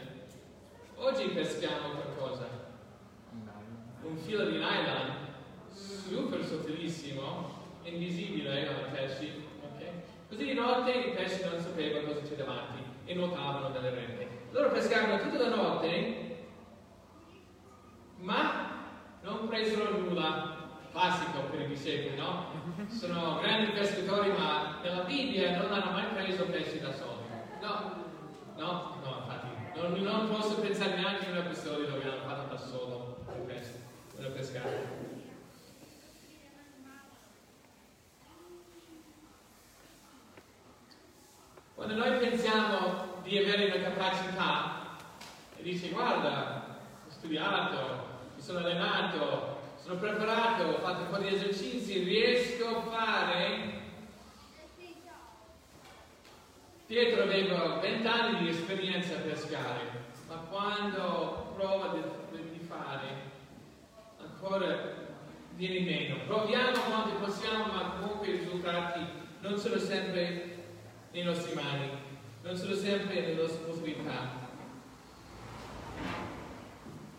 Oggi 0.97 1.29
peschiamo 1.29 1.89
qualcosa. 1.89 2.47
Un 4.03 4.15
filo 4.15 4.45
di 4.45 4.57
nylon, 4.57 5.26
super 5.77 6.43
sottilissimo, 6.43 7.65
invisibile 7.83 8.67
ai 8.67 8.91
pesci. 8.91 9.45
Okay? 9.73 9.91
Così 10.29 10.45
di 10.45 10.53
notte 10.53 10.91
i 10.91 11.11
pesci 11.11 11.43
non 11.43 11.59
sapevano 11.59 12.07
cosa 12.07 12.21
c'è 12.21 12.35
davanti 12.35 12.83
e 13.05 13.13
nuotavano 13.13 13.69
nelle 13.69 13.89
rete. 13.91 14.27
Loro 14.51 14.71
pescavano 14.71 15.21
tutta 15.21 15.49
la 15.49 15.55
notte, 15.55 16.37
ma 18.17 18.67
non 19.21 19.47
presero 19.47 19.97
nulla. 19.97 20.55
Classico 20.91 21.41
per 21.51 21.61
i 21.61 21.67
discepoli, 21.67 22.15
no? 22.15 22.45
Sono 22.87 23.37
grandi 23.39 23.69
pescatori, 23.71 24.31
ma 24.31 24.79
nella 24.81 25.03
Bibbia 25.03 25.57
non 25.57 25.71
hanno 25.71 25.91
mai 25.91 26.07
preso 26.07 26.45
pesci 26.45 26.79
da 26.79 26.91
soli. 26.91 27.27
No, 27.61 28.05
no, 28.55 28.95
no, 29.03 29.17
infatti, 29.19 29.47
non, 29.79 29.91
non 30.01 30.29
posso 30.29 30.59
pensare 30.59 30.95
neanche 30.95 31.27
a 31.27 31.31
un 31.31 31.37
episodio 31.37 31.85
dove 31.85 32.03
hanno 32.03 32.21
fatto 32.25 32.55
da 32.55 32.57
solo 32.57 33.17
un 33.27 33.45
pesce, 33.45 33.79
una 34.17 34.29
pescata. 34.29 35.16
Quando 41.87 42.03
noi 42.03 42.17
pensiamo 42.19 43.21
di 43.23 43.37
avere 43.37 43.67
una 43.67 43.81
capacità 43.81 44.97
e 45.55 45.63
dici 45.63 45.87
guarda, 45.87 46.79
ho 47.07 47.09
studiato, 47.09 48.07
mi 48.35 48.41
sono 48.41 48.59
allenato, 48.59 49.61
sono 49.81 49.95
preparato, 49.95 50.63
ho 50.63 50.79
fatto 50.79 51.03
un 51.03 51.09
po' 51.11 51.17
di 51.19 51.33
esercizi, 51.33 52.03
riesco 52.03 52.67
a 52.67 52.81
fare. 52.81 53.81
Pietro 56.87 57.23
aveva 57.23 57.77
vent'anni 57.79 58.39
di 58.39 58.49
esperienza 58.49 59.15
a 59.15 59.19
pescare, 59.19 59.89
ma 60.27 60.35
quando 60.49 61.53
prova 61.55 61.93
di 61.93 62.59
fare 62.67 63.07
ancora 64.19 64.77
viene 65.51 65.79
meno. 65.89 66.17
Proviamo 66.25 66.79
quanto 66.81 67.15
possiamo, 67.23 67.71
ma 67.71 67.93
comunque 67.97 68.27
i 68.27 68.37
risultati 68.39 68.99
non 69.39 69.57
sono 69.57 69.77
sempre 69.77 70.55
nei 71.17 71.25
nostri 71.25 71.55
mani, 71.55 71.89
non 72.43 72.55
sono 72.55 72.75
sempre 72.75 73.21
nelle 73.21 73.41
nostre 73.41 73.65
possibilità. 73.65 74.45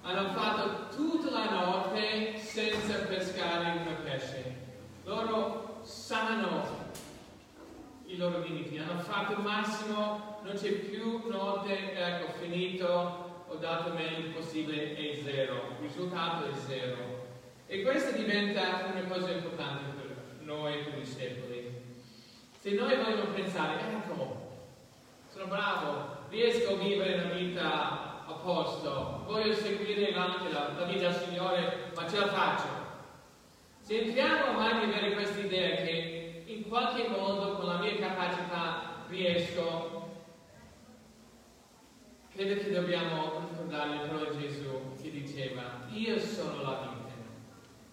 Hanno 0.02 0.28
fatto 0.30 0.94
tutta 0.94 1.30
la 1.30 1.50
notte 1.50 2.38
senza 2.38 2.94
pescare 3.06 3.78
un 3.78 3.96
pesce. 4.04 4.54
Loro 5.02 5.80
sanno 5.82 6.86
i 8.06 8.16
loro 8.16 8.38
limiti, 8.40 8.78
hanno 8.78 9.00
fatto 9.00 9.32
il 9.32 9.40
massimo, 9.40 10.38
non 10.44 10.54
c'è 10.54 10.70
più 10.70 11.28
notte, 11.28 11.92
ecco, 11.92 12.38
finito, 12.40 13.44
ho 13.48 13.54
dato 13.56 13.88
il 13.88 13.94
meglio 13.94 14.30
possibile, 14.30 14.94
è 14.94 15.20
zero. 15.24 15.54
Il 15.80 15.88
risultato 15.88 16.48
è 16.48 16.54
zero. 16.54 17.26
E 17.66 17.82
questo 17.82 18.16
diventa 18.16 18.92
una 18.94 19.08
cosa 19.08 19.32
importante 19.32 19.90
per 19.96 20.16
noi, 20.42 20.78
i 20.78 21.00
discepoli. 21.00 21.67
Se 22.68 22.74
noi 22.74 22.96
vogliamo 22.96 23.30
pensare, 23.32 23.80
ecco, 23.80 24.60
sono 25.32 25.46
bravo, 25.46 26.26
riesco 26.28 26.74
a 26.74 26.76
vivere 26.76 27.14
una 27.14 27.32
vita 27.32 28.26
a 28.26 28.32
posto, 28.42 29.22
voglio 29.24 29.54
seguire 29.54 30.12
anche 30.12 30.52
la, 30.52 30.74
la 30.76 30.84
vita 30.84 31.08
del 31.08 31.14
Signore, 31.14 31.90
ma 31.96 32.06
ce 32.06 32.18
la 32.18 32.28
faccio. 32.28 32.68
Se 33.80 33.98
entriamo 33.98 34.48
avanti 34.48 34.84
ad 34.84 34.92
avere 34.92 35.14
questa 35.14 35.40
idea 35.40 35.76
che 35.76 36.42
in 36.44 36.68
qualche 36.68 37.08
modo 37.08 37.54
con 37.54 37.68
la 37.68 37.78
mia 37.78 37.96
capacità 37.96 38.96
riesco, 39.08 40.10
credo 42.34 42.60
che 42.60 42.70
dobbiamo 42.70 43.48
ricordare 43.48 44.06
parole 44.06 44.36
di 44.36 44.46
Gesù 44.46 44.94
che 45.00 45.10
diceva, 45.10 45.86
io 45.88 46.18
sono 46.18 46.60
la 46.60 46.80
vita. 46.80 47.14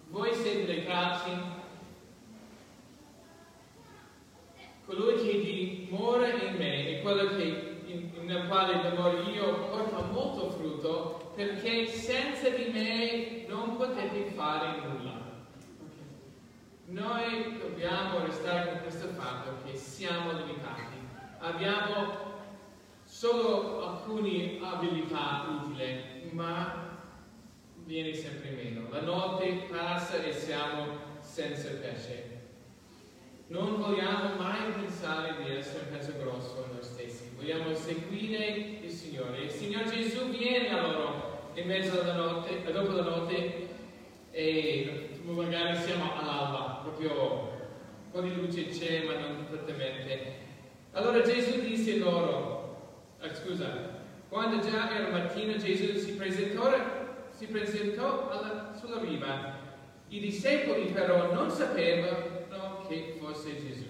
Voi 0.09 0.33
siete 0.33 0.65
le 0.65 0.83
tracce 0.83 1.54
colui 4.85 5.15
che 5.15 5.41
dimora 5.41 6.27
in 6.27 6.55
me 6.57 6.99
è 6.99 7.01
quello 7.01 7.35
che, 7.35 7.81
in, 7.85 8.11
nel 8.25 8.47
quale 8.47 8.89
dimoro 8.89 9.21
io 9.23 9.67
porta 9.69 10.01
molto 10.11 10.51
frutto, 10.51 11.31
perché 11.35 11.87
senza 11.87 12.49
di 12.49 12.69
me 12.71 13.45
non 13.47 13.75
potete 13.77 14.31
fare 14.31 14.79
nulla. 14.87 15.23
Noi 16.87 17.57
dobbiamo 17.57 18.19
restare 18.25 18.69
con 18.69 18.81
questo 18.81 19.07
fatto 19.09 19.57
che 19.65 19.75
siamo 19.75 20.31
limitati. 20.33 20.93
Abbiamo 21.39 22.33
solo 23.03 23.87
alcune 23.87 24.59
abilità 24.61 25.45
utili, 25.49 26.29
ma 26.31 26.99
viene 27.85 28.13
sempre 28.13 28.51
meno. 28.51 28.87
La 28.89 29.01
notte 29.01 29.65
passa 29.67 30.23
e 30.23 30.31
siamo 30.31 30.85
senza 31.21 31.69
pesce. 31.69 32.34
Non 33.47 33.77
vogliamo 33.77 34.35
mai 34.37 34.71
pensare 34.71 35.35
di 35.43 35.55
essere 35.55 35.85
un 35.87 35.97
peso 35.97 36.13
grosso 36.19 36.67
noi 36.73 36.81
stessi, 36.81 37.29
vogliamo 37.35 37.75
seguire 37.75 38.79
il 38.81 38.89
Signore. 38.89 39.43
Il 39.43 39.51
Signore 39.51 39.85
Gesù 39.85 40.29
viene 40.29 40.69
a 40.69 40.81
loro 40.81 41.51
in 41.53 41.67
mezzo 41.67 42.01
alla 42.01 42.15
notte, 42.15 42.63
dopo 42.71 42.91
la 42.93 43.03
notte, 43.03 43.67
e 44.31 45.09
magari 45.25 45.77
siamo 45.77 46.17
all'alba, 46.17 46.79
proprio 46.81 47.53
po' 48.11 48.21
di 48.21 48.33
luce 48.33 48.69
c'è, 48.69 49.03
ma 49.03 49.19
non 49.19 49.35
completamente. 49.35 50.43
Allora 50.93 51.21
Gesù 51.21 51.59
disse 51.59 51.97
loro, 51.97 53.13
ah, 53.19 53.31
scusa, 53.31 54.01
quando 54.27 54.59
già 54.59 54.89
era 54.91 55.09
mattina 55.11 55.55
Gesù 55.57 55.95
si 55.97 56.13
presentò, 56.15 56.71
si 57.29 57.45
presentò 57.45 58.27
alla, 58.29 58.73
sulla 58.75 58.99
riva. 59.01 59.53
I 60.07 60.19
discepoli 60.19 60.85
però 60.85 61.31
non 61.31 61.51
sapevano 61.51 62.34
che 62.87 63.17
fosse 63.19 63.55
Gesù. 63.55 63.85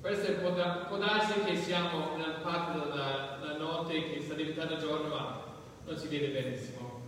Questo 0.00 0.32
può, 0.34 0.50
da, 0.50 0.86
può 0.88 0.98
darsi 0.98 1.40
che 1.44 1.56
siamo 1.56 2.16
nella 2.16 2.40
parte 2.42 2.78
della, 2.78 3.38
della 3.40 3.56
notte 3.56 4.10
che 4.10 4.20
sta 4.20 4.34
diventando 4.34 4.76
giorno, 4.78 5.08
ma 5.08 5.44
non 5.84 5.96
si 5.96 6.08
vede 6.08 6.28
benissimo. 6.28 7.00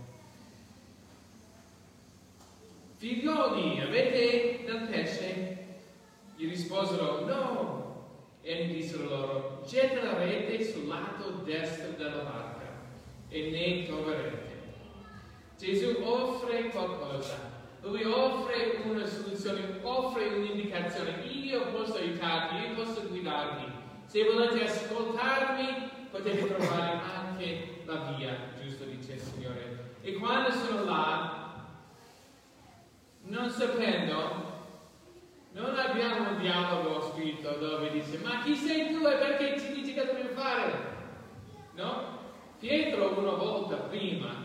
Figlioli, 2.95 3.81
avete 3.81 4.63
del 4.65 4.87
pesce? 4.89 5.57
Gli 6.35 6.47
risposero 6.47 7.25
no. 7.25 7.83
E 8.41 8.67
dissero 8.67 9.09
loro, 9.09 9.63
getta 9.67 10.03
la 10.03 10.17
rete 10.19 10.63
sul 10.63 10.87
lato 10.87 11.41
destro 11.43 11.93
della 11.97 12.21
barca 12.21 12.67
e 13.27 13.49
ne 13.49 13.87
troverete. 13.87 14.55
Gesù 15.57 15.99
offre 16.03 16.69
qualcosa. 16.69 17.54
Lui 17.85 18.03
offre 18.03 18.81
una 18.83 19.05
soluzione, 19.05 19.79
offre 19.83 20.27
un'indicazione. 20.29 21.23
Io 21.25 21.67
posso 21.67 21.97
aiutarvi, 21.97 22.67
io 22.67 22.73
posso 22.73 23.07
guidarvi. 23.07 23.71
Se 24.07 24.23
volete 24.23 24.65
ascoltarmi, 24.65 25.89
potete 26.09 26.47
trovare 26.47 26.99
anche 27.15 27.83
la 27.85 28.15
via, 28.15 28.35
giusto 28.59 28.85
dice 28.85 29.13
il 29.13 29.19
Signore. 29.19 29.93
E 30.01 30.13
quando 30.13 30.49
sono 30.51 30.83
là, 30.83 31.45
non 33.21 33.49
sapendo, 33.51 34.53
non 35.51 35.77
abbiamo 35.77 36.29
un 36.31 36.39
dialogo 36.39 37.11
scritto 37.13 37.51
dove 37.57 37.91
dice 37.91 38.17
ma 38.17 38.41
chi 38.43 38.55
sei 38.55 38.93
tu 38.93 39.05
e 39.05 39.15
perché 39.15 39.59
ci 39.59 39.73
dici 39.73 39.93
che 39.93 40.05
dobbiamo 40.05 40.29
fare? 40.31 40.73
No? 41.75 42.17
Pietro 42.59 43.19
una 43.19 43.33
volta 43.33 43.75
prima, 43.75 44.44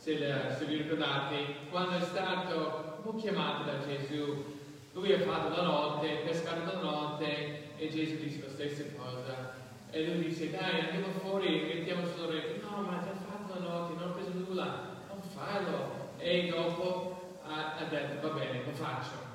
se, 0.00 0.18
le, 0.18 0.54
se 0.58 0.64
vi 0.64 0.76
ricordate, 0.76 1.68
quando 1.70 1.98
è 1.98 2.00
stato 2.00 2.90
chiamato 3.20 3.64
da 3.64 3.78
Gesù, 3.86 4.58
lui 4.92 5.12
ha 5.12 5.20
fatto 5.20 5.54
la 5.54 5.62
notte, 5.62 6.22
pescato 6.24 6.64
la 6.64 6.80
notte 6.80 7.76
e 7.76 7.88
Gesù 7.90 8.16
dice 8.16 8.40
la 8.42 8.48
stessa 8.48 8.84
cosa. 8.96 9.58
E 9.90 10.06
lui 10.06 10.28
dice 10.28 10.50
dai 10.50 10.80
andiamo 10.80 11.12
fuori, 11.20 11.62
mettiamo 11.74 12.06
sulla 12.06 12.30
rete. 12.30 12.60
No, 12.62 12.82
ma 12.82 13.02
già 13.02 13.12
fatto 13.12 13.58
la 13.58 13.68
notte, 13.68 13.94
non 13.94 14.10
ho 14.10 14.12
preso 14.14 14.30
nulla, 14.32 14.64
non 15.08 15.20
fallo. 15.20 16.08
E 16.16 16.48
dopo 16.48 17.38
ha, 17.44 17.76
ha 17.76 17.84
detto 17.84 18.26
va 18.26 18.34
bene, 18.34 18.64
lo 18.64 18.72
faccio. 18.72 19.28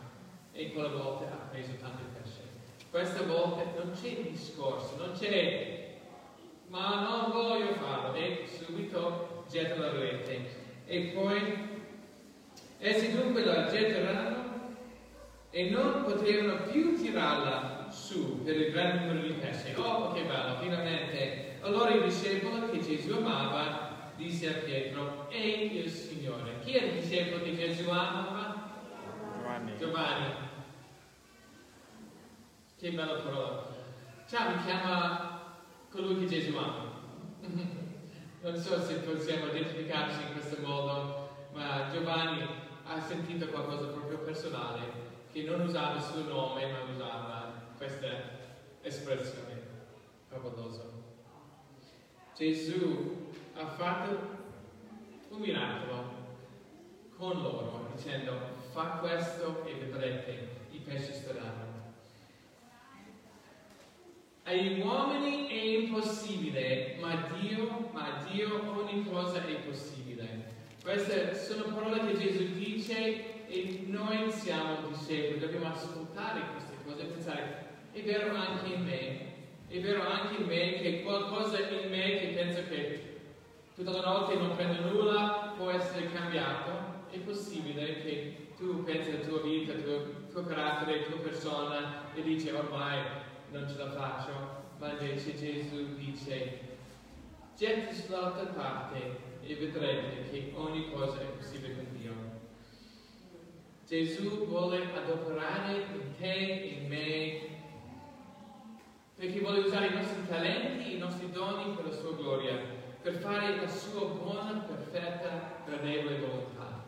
E 0.51 0.71
quella 0.71 0.89
volta 0.89 1.25
ha 1.25 1.47
preso 1.51 1.73
tanto 1.79 2.03
pesce. 2.17 2.41
Questa 2.89 3.23
volta 3.23 3.63
non 3.77 3.91
c'è 3.93 4.21
discorso, 4.21 4.95
non 4.97 5.11
c'è 5.11 5.83
ma 6.69 7.01
non 7.01 7.31
voglio 7.31 7.73
farlo. 7.73 8.15
E 8.15 8.47
subito 8.47 9.43
getta 9.49 9.77
la 9.77 9.91
rete. 9.91 10.54
E 10.85 10.99
poi 11.15 11.41
essi 12.77 13.11
dunque 13.15 13.43
la 13.43 13.67
getteranno 13.69 14.43
e 15.49 15.69
non 15.69 16.03
potevano 16.03 16.63
più 16.69 16.95
tirarla 16.95 17.87
su 17.89 18.43
per 18.43 18.55
il 18.55 18.71
gran 18.71 18.99
numero 18.99 19.25
di 19.25 19.33
pesci. 19.33 19.73
Oh, 19.75 20.11
che 20.13 20.23
bello, 20.23 20.59
finalmente. 20.59 21.57
Allora 21.61 21.91
il 21.91 22.03
discepolo 22.03 22.69
che 22.69 22.79
Gesù 22.79 23.13
amava 23.13 24.11
disse 24.15 24.47
a 24.47 24.53
Pietro, 24.59 25.27
e 25.29 25.65
il 25.73 25.89
Signore. 25.89 26.59
Chi 26.63 26.73
è 26.73 26.85
il 26.85 27.01
discepolo 27.01 27.43
che 27.43 27.55
Gesù 27.55 27.89
amava? 27.89 28.73
Giovanni. 29.37 29.77
Giovanni. 29.77 30.33
Che 32.77 32.91
bella 32.91 33.13
parola. 33.15 33.73
Ciao, 34.27 34.55
mi 34.55 34.63
chiama 34.63 35.53
colui 35.89 36.19
che 36.19 36.27
Gesù 36.27 36.55
ama. 36.57 37.83
non 38.45 38.57
so 38.57 38.79
se 38.79 38.97
possiamo 38.97 39.47
identificarci 39.47 40.21
in 40.21 40.33
questo 40.33 40.61
modo, 40.61 41.47
ma 41.53 41.89
Giovanni 41.91 42.47
ha 42.83 43.01
sentito 43.01 43.47
qualcosa 43.47 43.87
proprio 43.87 44.19
personale, 44.19 44.83
che 45.31 45.41
non 45.41 45.61
usava 45.61 45.95
il 45.95 46.03
suo 46.03 46.21
nome, 46.21 46.71
ma 46.71 46.83
usava 46.93 47.53
questa 47.75 48.07
espressione 48.81 49.63
favolosa. 50.27 50.83
Gesù 52.35 53.31
ha 53.55 53.65
fatto 53.65 54.19
un 55.29 55.39
miracolo 55.39 56.13
con 57.17 57.41
loro, 57.41 57.89
dicendo 57.95 58.37
fa 58.69 58.99
questo 58.99 59.65
e 59.65 59.73
vedrete 59.73 60.49
i 60.69 60.77
pesci 60.81 61.13
staranno. 61.13 61.84
Agli 64.47 64.79
uomini 64.79 65.47
è 65.47 65.59
impossibile, 65.79 66.97
ma 66.99 67.15
Dio, 67.33 67.89
ma 67.91 68.23
Dio 68.29 68.61
ogni 68.77 69.03
cosa 69.09 69.43
è 69.43 69.55
possibile. 69.67 70.53
Queste 70.83 71.33
sono 71.33 71.73
parole 71.73 72.05
che 72.05 72.19
Gesù 72.19 72.53
dice 72.53 73.47
e 73.47 73.85
noi 73.87 74.29
siamo 74.29 74.87
discepoli, 74.87 75.39
dobbiamo 75.39 75.73
ascoltare 75.73 76.41
queste 76.51 76.75
cose 76.85 77.01
e 77.01 77.05
pensare, 77.05 77.65
è 77.91 78.03
vero 78.03 78.35
anche 78.35 78.71
in 78.71 78.83
me, 78.83 79.33
è 79.67 79.79
vero 79.79 80.07
anche 80.07 80.39
in 80.39 80.47
me 80.47 80.73
che 80.73 81.01
qualcosa 81.01 81.57
in 81.57 81.89
me 81.89 82.19
che 82.19 82.27
pensa 82.35 82.61
che 82.65 83.17
tutta 83.73 83.89
la 83.89 84.01
notte 84.01 84.35
non 84.35 84.55
prendo 84.55 84.91
nulla 84.91 85.55
può 85.57 85.71
essere 85.71 86.11
cambiato. 86.11 87.07
È 87.09 87.17
possibile 87.17 88.03
che 88.03 88.49
tu 88.59 88.83
pensi 88.83 89.09
alla 89.09 89.25
tua 89.25 89.41
vita, 89.41 89.73
al 89.73 89.83
tuo, 89.83 90.03
tuo 90.31 90.43
carattere, 90.43 90.99
alla 90.99 91.05
tua 91.07 91.17
persona 91.17 92.13
e 92.13 92.21
dici 92.21 92.49
ormai 92.49 93.33
non 93.51 93.67
ce 93.69 93.77
la 93.77 93.91
faccio, 93.91 94.31
ma 94.79 94.91
invece 94.91 95.35
Gesù 95.35 95.95
dice 95.95 96.59
getti 97.55 97.95
sull'altra 97.95 98.45
parte 98.47 99.17
e 99.41 99.55
vedrete 99.55 100.29
che 100.29 100.51
ogni 100.55 100.91
cosa 100.91 101.21
è 101.21 101.25
possibile 101.25 101.75
con 101.75 101.87
Dio. 101.97 102.13
Gesù 103.87 104.45
vuole 104.47 104.91
adoperare 104.93 105.75
in 105.93 106.15
te 106.17 106.33
e 106.33 106.79
in 106.79 106.87
me 106.87 107.53
perché 109.15 109.39
vuole 109.39 109.59
usare 109.59 109.87
i 109.87 109.93
nostri 109.93 110.27
talenti, 110.27 110.95
i 110.95 110.97
nostri 110.97 111.31
doni 111.31 111.73
per 111.73 111.85
la 111.85 111.91
sua 111.91 112.13
gloria, 112.15 112.59
per 113.01 113.13
fare 113.15 113.55
la 113.55 113.67
sua 113.67 114.05
buona, 114.07 114.59
perfetta, 114.59 115.61
gradevole 115.65 116.19
volontà. 116.19 116.83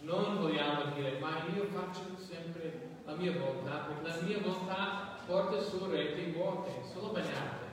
Non 0.00 0.38
vogliamo 0.38 0.94
dire, 0.94 1.18
ma 1.18 1.44
io 1.54 1.64
faccio 1.64 2.16
sempre 2.16 2.89
la 3.04 3.14
mia 3.14 3.32
volontà, 3.32 3.86
perché 3.86 4.08
la 4.08 4.26
mia 4.26 4.38
volontà 4.40 5.16
porta 5.26 5.60
su 5.60 5.88
reti 5.90 6.32
vuote, 6.32 6.70
solo 6.92 7.12
bagnate. 7.12 7.68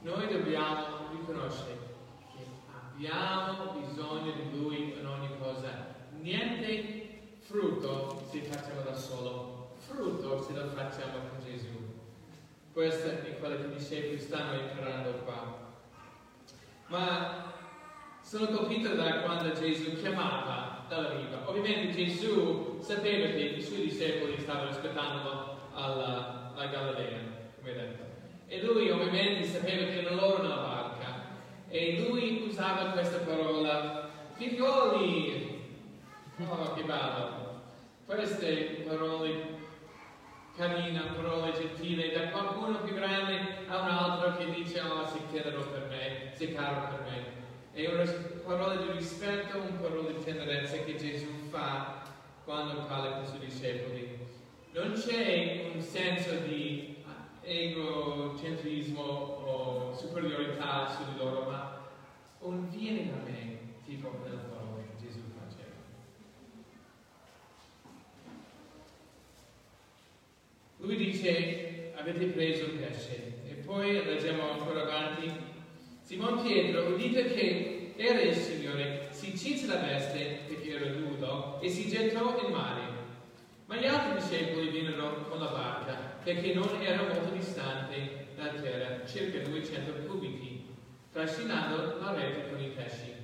Noi 0.00 0.26
dobbiamo 0.26 1.08
riconoscere 1.10 1.78
che 2.34 2.44
abbiamo 2.72 3.72
bisogno 3.78 4.32
di 4.32 4.58
Lui 4.58 4.98
in 4.98 5.06
ogni 5.06 5.38
cosa. 5.38 5.94
Niente 6.20 7.36
frutto 7.38 8.26
se 8.30 8.42
facciamo 8.42 8.80
da 8.82 8.94
solo, 8.94 9.76
frutto 9.78 10.42
se 10.42 10.52
lo 10.54 10.68
facciamo 10.68 11.18
con 11.28 11.44
Gesù. 11.44 11.68
Questo 12.72 13.08
è 13.08 13.38
quello 13.38 13.56
che 13.56 13.66
i 13.66 13.74
discepoli 13.76 14.18
stanno 14.18 14.58
imparando 14.58 15.10
qua. 15.24 15.70
Ma 16.86 17.52
sono 18.22 18.46
colpito 18.46 18.94
da 18.94 19.20
quando 19.20 19.52
Gesù 19.52 19.94
chiamava 19.96 20.71
dalla 20.92 21.14
riva. 21.14 21.48
Ovviamente 21.48 22.04
Gesù 22.04 22.78
sapeva 22.80 23.28
che 23.28 23.54
i 23.56 23.62
suoi 23.62 23.82
discepoli 23.82 24.38
stavano 24.38 24.68
aspettando 24.68 25.56
alla, 25.72 26.52
alla 26.54 26.66
Galilea, 26.66 27.20
come 27.58 27.72
detto. 27.72 28.04
E 28.46 28.62
lui 28.62 28.90
ovviamente 28.90 29.44
sapeva 29.44 29.90
che 29.90 30.00
erano 30.00 30.20
loro 30.20 30.42
nella 30.42 30.56
barca. 30.56 31.30
E 31.68 32.04
lui 32.06 32.44
usava 32.46 32.90
questa 32.90 33.18
parola, 33.18 34.10
figlioli! 34.34 35.60
Oh, 36.46 36.74
che 36.74 36.82
bello! 36.82 37.40
Queste 38.04 38.84
parole 38.86 39.60
carina, 40.54 41.14
parole 41.14 41.52
gentili, 41.52 42.12
da 42.12 42.28
qualcuno 42.28 42.82
più 42.82 42.94
grande 42.94 43.64
a 43.68 43.80
un 43.80 43.88
altro 43.88 44.36
che 44.36 44.50
dice 44.50 44.80
oh 44.80 45.06
sei 45.06 45.22
tenero 45.30 45.62
per 45.62 45.86
me, 45.88 46.32
sei 46.34 46.52
caro 46.52 46.88
per 46.88 47.06
me. 47.08 47.40
È 47.72 47.90
una 47.90 48.04
parola 48.44 48.76
di 48.76 48.92
rispetto, 48.92 49.56
una 49.56 49.78
parola 49.80 50.11
tenerezza 50.22 50.78
che 50.78 50.96
Gesù 50.96 51.28
fa 51.50 52.02
quando 52.44 52.84
parla 52.86 53.12
con 53.12 53.24
i 53.24 53.26
suoi 53.26 53.38
discepoli. 53.40 54.18
Non 54.72 54.92
c'è 54.92 55.70
un 55.74 55.80
senso 55.80 56.34
di 56.46 56.96
egocentrismo 57.42 59.02
o 59.02 59.94
superiorità 59.94 60.88
su 60.88 61.12
di 61.12 61.18
loro, 61.18 61.50
ma 61.50 61.88
un 62.40 62.68
vieni 62.70 63.10
da 63.10 63.16
me, 63.24 63.58
tipo 63.84 64.18
nella 64.24 64.40
parola 64.40 64.82
che 64.82 65.06
Gesù 65.06 65.20
faceva. 65.38 65.74
Lui 70.78 70.96
dice, 70.96 71.92
avete 71.96 72.26
preso 72.26 72.64
il 72.64 72.72
pesce. 72.72 73.40
E 73.46 73.54
poi 73.54 74.04
leggiamo 74.04 74.52
ancora 74.52 74.82
avanti. 74.82 75.30
Simon 76.02 76.42
Pietro, 76.42 76.94
udite 76.94 77.32
che 77.32 77.92
era 77.96 78.20
il 78.20 78.34
Signore, 78.34 79.08
si 79.22 79.38
cinse 79.38 79.68
la 79.68 79.76
veste, 79.76 80.40
perché 80.48 80.74
era 80.74 80.98
nudo, 80.98 81.60
e 81.60 81.68
si 81.68 81.88
gettò 81.88 82.36
in 82.44 82.52
mare. 82.52 82.80
Ma 83.66 83.76
gli 83.76 83.86
altri 83.86 84.14
discepoli 84.14 84.68
vennero 84.70 85.28
con 85.28 85.38
la 85.38 85.46
barca, 85.46 85.94
perché 86.24 86.52
non 86.52 86.68
era 86.80 87.04
molto 87.04 87.30
distante 87.32 88.26
da 88.34 88.48
terra, 88.48 89.06
circa 89.06 89.48
200 89.48 90.08
cubiti, 90.08 90.66
trascinando 91.12 92.00
la 92.00 92.14
rete 92.14 92.50
con 92.50 92.60
i 92.60 92.70
pesci. 92.70 93.14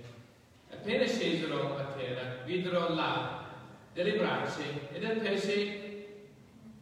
Appena 0.71 1.05
scesero 1.05 1.77
a 1.77 1.83
terra, 1.87 2.43
videro 2.45 2.95
là 2.95 3.47
delle 3.93 4.13
braccia 4.19 4.63
e 4.93 4.99
del 5.01 5.19
pesce 5.19 6.17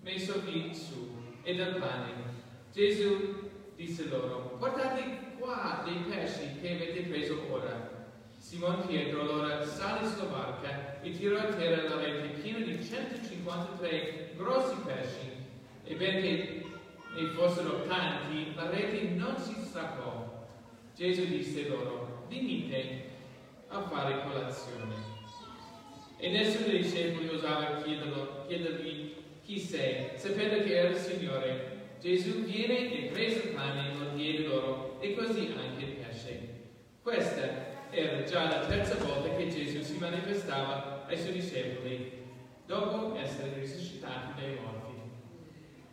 messo 0.02 0.42
lì 0.44 0.74
su 0.74 1.16
e 1.42 1.54
del 1.54 1.76
pane. 1.76 2.12
Gesù 2.70 3.48
disse 3.76 4.08
loro, 4.08 4.56
portate 4.58 5.36
qua 5.38 5.80
dei 5.86 6.04
pesci 6.06 6.60
che 6.60 6.72
avete 6.72 7.00
preso 7.08 7.46
ora. 7.50 7.96
Simon 8.48 8.86
Pietro 8.86 9.22
allora 9.22 9.66
sale 9.66 10.06
sulla 10.06 10.26
barca 10.26 11.00
e 11.02 11.10
tirò 11.10 11.36
a 11.36 11.46
terra 11.46 11.82
la 11.88 12.00
rete 12.00 12.28
piena 12.40 12.64
di 12.64 12.80
153 12.80 14.34
grossi 14.36 14.76
pesci 14.84 15.32
e 15.82 15.94
benché 15.96 16.62
ne 17.16 17.26
fossero 17.30 17.82
tanti, 17.88 18.54
la 18.54 18.70
rete 18.70 19.02
non 19.14 19.36
si 19.36 19.52
strappò. 19.64 20.46
Gesù 20.94 21.24
disse 21.24 21.66
loro, 21.66 22.24
venite 22.28 23.08
a 23.66 23.82
fare 23.82 24.22
colazione. 24.22 24.94
E 26.16 26.30
nessuno 26.30 26.68
dei 26.68 26.82
discepoli 26.82 27.28
osava 27.28 27.82
chiederlo, 27.82 28.44
chiedergli 28.46 29.14
chi 29.44 29.58
sei, 29.58 30.10
sapendo 30.14 30.62
che 30.62 30.72
era 30.72 30.90
il 30.90 30.96
Signore. 30.96 31.96
Gesù 32.00 32.44
viene 32.44 32.92
e 32.92 33.10
prese 33.10 33.48
il 33.48 33.54
pane 33.54 33.90
e 33.90 33.96
lo 33.96 34.14
diede 34.14 34.46
loro, 34.46 34.98
e 35.00 35.16
così 35.16 35.52
anche 35.52 35.84
il 35.84 35.92
pesce. 35.94 36.54
Questa 37.02 37.74
era 37.90 38.22
già 38.24 38.44
la 38.44 38.66
terza 38.66 38.96
volta 38.96 39.34
che 39.36 39.48
Gesù 39.48 39.82
si 39.82 39.98
manifestava 39.98 41.04
ai 41.06 41.18
suoi 41.18 41.32
discepoli 41.32 42.24
dopo 42.66 43.16
essere 43.16 43.54
risuscitati 43.60 44.40
dai 44.40 44.58
morti. 44.60 44.94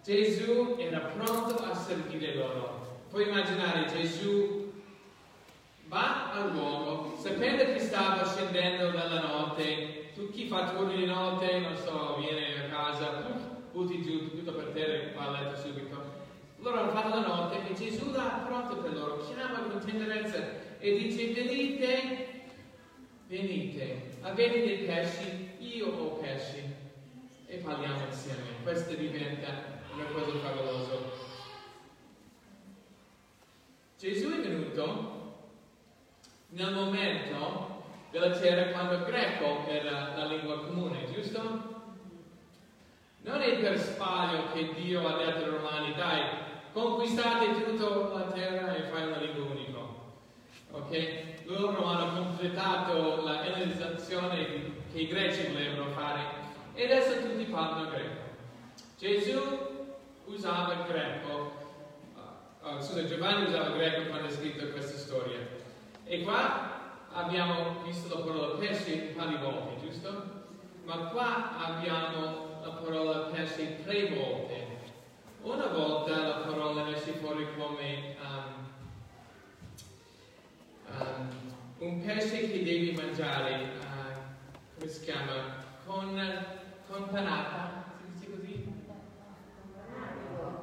Gesù 0.04 0.76
era 0.78 1.00
pronto 1.00 1.64
a 1.64 1.74
servire 1.74 2.36
loro. 2.36 3.02
Puoi 3.10 3.28
immaginare 3.28 3.86
Gesù 3.86 4.72
va 5.88 6.32
al 6.34 6.52
luogo 6.52 7.16
sapendo 7.20 7.64
che 7.64 7.80
stava 7.80 8.26
scendendo 8.26 8.90
dalla 8.90 9.22
notte. 9.22 10.12
Tu 10.16 10.30
chi 10.32 10.48
fa 10.48 10.72
turni 10.72 10.98
di 10.98 11.06
notte, 11.06 11.60
non 11.60 11.76
so, 11.78 12.18
viene 12.20 12.66
a 12.66 12.76
casa, 12.76 13.24
butti 13.72 14.02
giù 14.02 14.30
tutto 14.30 14.54
per 14.54 14.66
terra 14.74 14.94
e 14.94 15.14
va 15.16 15.28
a 15.28 15.32
letto 15.32 15.58
subito. 15.58 16.22
Loro 16.58 16.80
hanno 16.80 16.92
fatto 16.92 17.10
la 17.10 17.28
notte 17.28 17.60
e 17.68 17.74
Gesù 17.74 18.12
là 18.12 18.44
pronto 18.46 18.78
per 18.78 18.94
loro, 18.94 19.18
chiama 19.18 19.60
con 19.60 19.80
tenerezza 19.84 20.38
e 20.84 20.98
dice 20.98 21.32
venite, 21.32 22.44
venite, 23.28 24.18
avete 24.20 24.66
dei 24.66 24.78
pesci, 24.80 25.52
io 25.60 25.88
ho 25.88 26.18
pesci 26.18 26.62
e 27.48 27.56
parliamo 27.60 28.06
insieme. 28.08 28.62
Questo 28.64 28.94
diventa 28.96 29.80
una 29.94 30.04
cosa 30.08 30.38
favolosa. 30.40 30.96
Gesù 33.98 34.30
è 34.30 34.42
venuto 34.42 35.46
nel 36.50 36.74
momento 36.74 37.84
della 38.12 38.32
terra 38.32 38.74
quando 38.74 38.96
il 38.96 39.04
greco 39.06 39.66
era 39.66 40.18
la 40.18 40.26
lingua 40.26 40.66
comune, 40.66 41.10
giusto? 41.14 41.42
Non 43.22 43.42
è 43.42 43.58
per 43.58 43.78
sbaglio 43.78 44.52
che 44.52 44.74
Dio 44.74 45.08
ha 45.08 45.16
detto 45.16 45.46
ai 45.46 45.50
romani, 45.50 45.94
dai, 45.94 46.24
conquistate 46.74 47.64
tutta 47.64 47.88
la 48.18 48.32
terra 48.34 48.76
e 48.76 48.84
fai 48.84 49.08
una 49.08 49.20
lingua 49.20 49.46
unica. 49.46 49.73
Ok? 50.74 51.44
Loro 51.46 51.86
hanno 51.86 52.24
completato 52.24 53.24
la 53.24 53.46
ellenizzazione 53.46 54.46
che 54.92 55.00
i 55.00 55.08
greci 55.08 55.52
volevano 55.52 55.92
fare 55.92 56.22
e 56.74 56.86
adesso 56.86 57.22
tutti 57.22 57.44
parlano 57.44 57.92
greco. 57.92 58.22
Gesù 58.98 59.40
usava 60.26 60.74
il 60.74 60.84
greco, 60.88 61.52
uh, 62.64 62.82
scusa, 62.82 63.06
Giovanni 63.06 63.46
usava 63.50 63.68
il 63.68 63.74
greco 63.74 64.10
quando 64.10 64.28
ha 64.28 64.32
scritto 64.32 64.68
questa 64.72 64.98
storia. 64.98 65.38
E 66.06 66.24
qua 66.24 66.72
abbiamo 67.14 67.84
visto 67.84 68.18
la 68.18 68.26
parola 68.26 68.56
pesce 68.56 69.14
di 69.14 69.38
volte, 69.38 69.86
giusto? 69.86 70.24
Ma 70.86 70.96
qua 71.10 71.68
abbiamo 71.68 72.60
la 72.64 72.70
parola 72.70 73.30
pesce 73.32 73.84
tre 73.84 74.10
volte. 74.10 74.72
Una 75.44 75.68
volta 75.68 76.28
la 76.28 76.36
parola 76.46 76.90
esce 76.90 77.12
fuori 77.14 77.46
come 77.56 78.16
um, 78.22 78.64
um, 80.90 81.30
un 81.80 82.06
pesce 82.06 82.50
che 82.52 82.64
devi 82.64 82.92
mangiare, 82.92 83.72
uh, 83.80 84.78
come 84.78 84.90
si 84.90 85.04
chiama? 85.04 85.62
Con, 85.86 86.46
con 86.88 87.10
panata, 87.10 87.84
si 87.98 88.14
dice 88.14 88.32
così? 88.32 88.74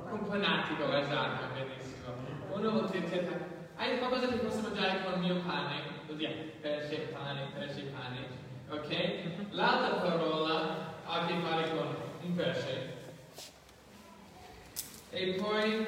Con 0.08 0.26
panatico, 0.26 0.92
esatto, 0.92 1.52
benissimo. 1.54 2.14
Uno 2.52 2.70
volta 2.70 2.98
hai 3.76 3.96
qualcosa 3.98 4.28
che 4.28 4.36
posso 4.36 4.60
mangiare 4.60 5.02
con 5.02 5.14
il 5.14 5.20
mio 5.20 5.42
pane? 5.42 5.80
Così, 6.06 6.26
pesce, 6.60 6.96
pane, 7.12 7.46
pesce, 7.54 7.82
pane. 7.84 8.26
Ok? 8.68 9.52
L'altra 9.52 9.96
parola 9.96 10.94
ha 11.06 11.22
a 11.22 11.26
che 11.26 11.34
fare 11.40 11.70
con 11.70 11.96
un 12.22 12.34
pesce. 12.34 12.98
E 15.10 15.32
poi 15.40 15.86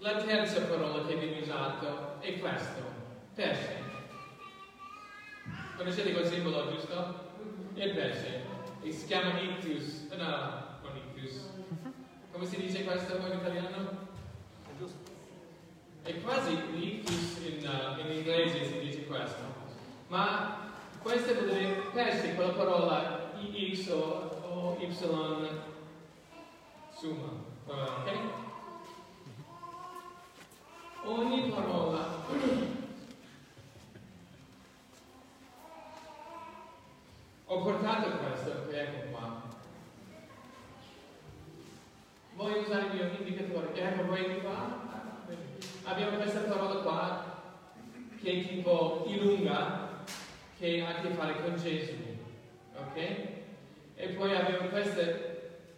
la 0.00 0.16
terza 0.16 0.62
parola 0.62 1.06
che 1.06 1.14
viene 1.14 1.40
usata 1.40 2.18
è 2.20 2.38
questo, 2.40 2.82
pesce. 3.34 3.82
Conoscete 5.76 6.12
quel 6.12 6.26
simbolo, 6.26 6.70
giusto? 6.70 7.28
Il 7.74 7.94
pesce. 7.94 8.44
E 8.82 8.92
si 8.92 9.06
chiama 9.06 9.40
ictus. 9.40 10.08
No, 10.10 10.16
no, 10.16 10.64
non 10.82 10.96
ictus. 10.96 11.48
Come 12.32 12.46
si 12.46 12.60
dice 12.60 12.84
questo 12.84 13.16
in 13.16 13.38
italiano? 13.38 14.08
È 16.02 16.20
quasi 16.22 16.58
ictus 16.74 17.38
in, 17.44 17.66
uh, 17.66 18.00
in 18.00 18.12
inglese 18.16 18.64
si 18.64 18.78
dice 18.80 19.06
questo. 19.06 19.42
Ma 20.08 20.72
questo 21.02 21.34
vuol 21.34 21.50
dire 21.50 21.82
pesce 21.92 22.34
con 22.34 22.46
la 22.46 22.52
parola 22.52 23.32
ix 23.40 23.88
o, 23.88 24.30
o 24.42 24.76
y 24.80 24.92
summa. 26.92 27.30
Ok? 27.66 28.08
Ogni 31.04 31.50
parola 31.50 32.18
Ho 37.46 37.62
portato 37.62 38.10
questo, 38.18 38.70
ecco 38.70 39.10
qua. 39.10 39.42
Vuoi 42.36 42.60
usare 42.60 42.86
il 42.86 42.94
mio 42.94 43.10
vuoi 44.10 44.40
qua? 44.40 44.88
Abbiamo 45.84 46.16
questa 46.16 46.40
parola 46.40 46.80
qua 46.80 47.24
che 48.20 48.32
è 48.32 48.48
tipo 48.48 49.04
ilunga, 49.06 50.04
che 50.58 50.82
ha 50.82 50.98
a 50.98 51.00
che 51.00 51.10
fare 51.10 51.40
con 51.42 51.56
Gesù. 51.56 51.94
Ok? 52.76 52.96
E 53.94 54.08
poi 54.16 54.34
abbiamo 54.34 54.68
questa 54.68 55.02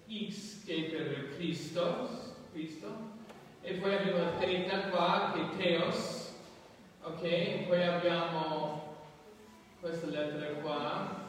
X 0.09 0.65
che 0.65 0.75
è 0.77 0.91
per 0.91 1.35
Cristo, 1.35 2.09
Cristo. 2.53 3.11
E 3.61 3.75
poi 3.75 3.95
abbiamo 3.95 4.25
la 4.25 4.31
terita 4.39 4.89
qua 4.89 5.33
che 5.35 5.41
è 5.41 5.57
Theos. 5.57 6.35
Ok? 7.03 7.23
E 7.23 7.65
poi 7.69 7.83
abbiamo 7.83 8.97
questa 9.81 10.07
lettera 10.07 10.53
qua 10.61 11.21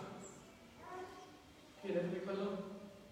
che 1.82 1.94
è 1.94 2.24
quello? 2.24 2.64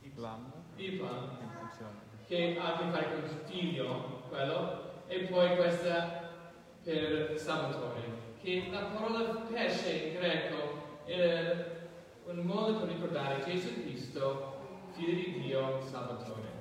Iplam. 0.01 0.51
Iplam. 0.77 2.10
Che 2.31 2.55
ha 2.57 2.75
a 2.75 2.77
che 2.77 2.85
fare 2.91 3.11
con 3.11 3.23
figlio, 3.43 4.21
quello. 4.29 5.03
E 5.07 5.23
poi 5.23 5.53
questa 5.57 6.29
per 6.81 7.37
Salvatore. 7.37 8.03
Che 8.41 8.69
la 8.71 8.83
parola 8.83 9.19
pesce 9.51 9.91
in 9.91 10.13
greco 10.13 11.01
è 11.03 11.65
un 12.23 12.37
modo 12.37 12.77
per 12.77 12.87
ricordare 12.87 13.43
Gesù 13.43 13.81
Cristo, 13.81 14.85
figlio 14.93 15.13
di 15.13 15.41
Dio, 15.41 15.81
Salvatore. 15.81 16.59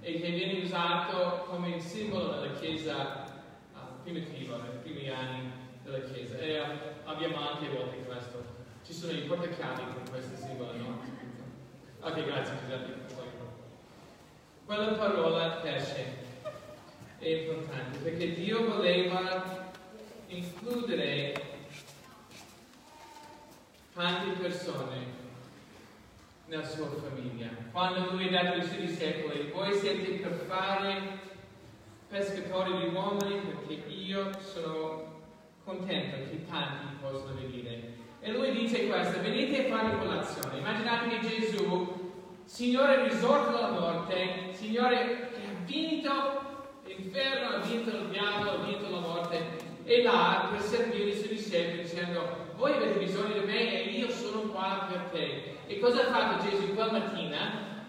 E 0.00 0.20
che 0.20 0.30
viene 0.30 0.64
usato 0.64 1.44
come 1.48 1.78
simbolo 1.78 2.32
nella 2.32 2.52
Chiesa 2.54 3.24
uh, 3.72 4.02
primitiva, 4.02 4.56
nei 4.56 4.78
primi 4.82 5.08
anni 5.10 5.48
della 5.84 6.00
Chiesa. 6.00 6.38
E 6.38 6.58
uh, 6.58 6.64
abbiamo 7.04 7.36
anche 7.36 7.68
volte 7.68 7.98
questo. 7.98 8.42
Ci 8.84 8.92
sono 8.92 9.12
i 9.12 9.22
portachiavi 9.22 9.82
con 9.94 10.02
questo 10.10 10.34
simbolo, 10.44 10.72
no? 10.72 10.98
Ok, 12.00 12.24
grazie 12.24 12.56
Giuseppe. 12.58 13.43
Quella 14.66 14.92
parola 14.92 15.60
pesce 15.62 16.16
è 17.18 17.28
importante 17.28 17.98
perché 17.98 18.32
Dio 18.32 18.64
voleva 18.64 19.72
includere 20.28 21.34
tante 23.92 24.40
persone 24.40 24.96
nella 26.46 26.64
sua 26.64 26.86
famiglia. 26.86 27.48
Quando 27.72 28.12
lui 28.12 28.34
ha 28.34 28.42
detto 28.42 28.54
ai 28.54 28.64
suoi 28.64 28.86
discepoli, 28.86 29.50
voi 29.50 29.74
siete 29.74 30.12
per 30.12 30.32
fare 30.48 31.18
pescatori 32.08 32.78
di 32.78 32.94
uomini 32.94 33.40
perché 33.40 33.74
io 33.90 34.30
sono 34.40 35.20
contento 35.62 36.30
che 36.30 36.46
tanti 36.46 36.86
possano 37.02 37.34
venire. 37.34 37.92
E 38.20 38.32
lui 38.32 38.50
dice 38.52 38.86
questo, 38.86 39.20
venite 39.20 39.66
a 39.66 39.76
fare 39.76 39.98
colazione. 39.98 40.58
Immaginate 40.58 41.18
che 41.18 41.28
Gesù 41.28 42.03
Signore 42.44 43.08
risorto 43.08 43.52
dalla 43.52 43.70
morte, 43.70 44.52
Signore 44.52 45.30
che 45.32 45.40
ha 45.48 45.64
vinto 45.64 46.12
l'inferno, 46.84 47.56
ha 47.56 47.58
vinto 47.60 47.88
il 47.88 48.08
diavolo, 48.10 48.50
ha 48.50 48.64
vinto 48.64 48.90
la 48.90 49.00
morte, 49.00 49.42
è 49.82 50.02
là 50.02 50.48
per 50.50 50.60
servire 50.60 51.08
i 51.08 51.16
suoi 51.16 51.28
discepoli 51.28 51.82
dicendo 51.82 52.52
voi 52.56 52.72
avete 52.72 52.98
bisogno 52.98 53.40
di 53.40 53.46
me 53.46 53.84
e 53.84 53.90
io 53.90 54.10
sono 54.10 54.42
qua 54.50 54.86
per 54.88 55.08
te. 55.10 55.56
E 55.66 55.78
cosa 55.78 56.02
ha 56.02 56.12
fatto 56.12 56.48
Gesù 56.48 56.74
quella 56.74 56.92
mattina? 56.92 57.86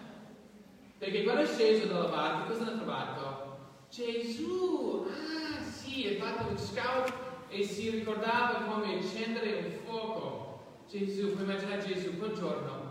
Perché 0.98 1.22
quando 1.22 1.42
è 1.42 1.46
sceso 1.46 1.86
dalla 1.86 2.08
barca, 2.08 2.50
cosa 2.50 2.64
ha 2.64 2.76
trovato? 2.76 3.58
Gesù! 3.90 5.06
Ah 5.06 5.62
sì, 5.62 6.06
è 6.06 6.16
fatto 6.16 6.48
un 6.48 6.58
scout 6.58 7.12
e 7.50 7.62
si 7.62 7.90
ricordava 7.90 8.64
come 8.66 8.96
accendere 8.96 9.54
un 9.54 9.70
fuoco. 9.84 10.84
Gesù, 10.88 11.34
puoi 11.34 11.44
immaginare 11.44 11.84
Gesù 11.84 12.16
quel 12.16 12.32
giorno 12.32 12.85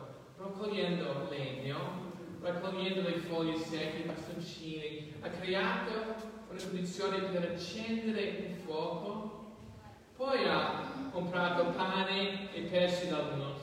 raccogliendo 0.45 1.27
legno, 1.29 2.11
raccogliendo 2.39 3.01
le 3.01 3.17
foglie 3.17 3.57
secche, 3.57 4.03
i 4.03 4.05
bastoncini, 4.05 5.13
ha 5.21 5.29
creato 5.29 5.91
una 6.49 6.59
condizione 6.61 7.17
per 7.19 7.51
accendere 7.51 8.45
un 8.47 8.55
fuoco, 8.63 9.53
poi 10.15 10.47
ha 10.47 11.09
comprato 11.11 11.71
pane 11.71 12.53
e 12.53 12.61
pesci 12.61 13.07
dalla 13.09 13.53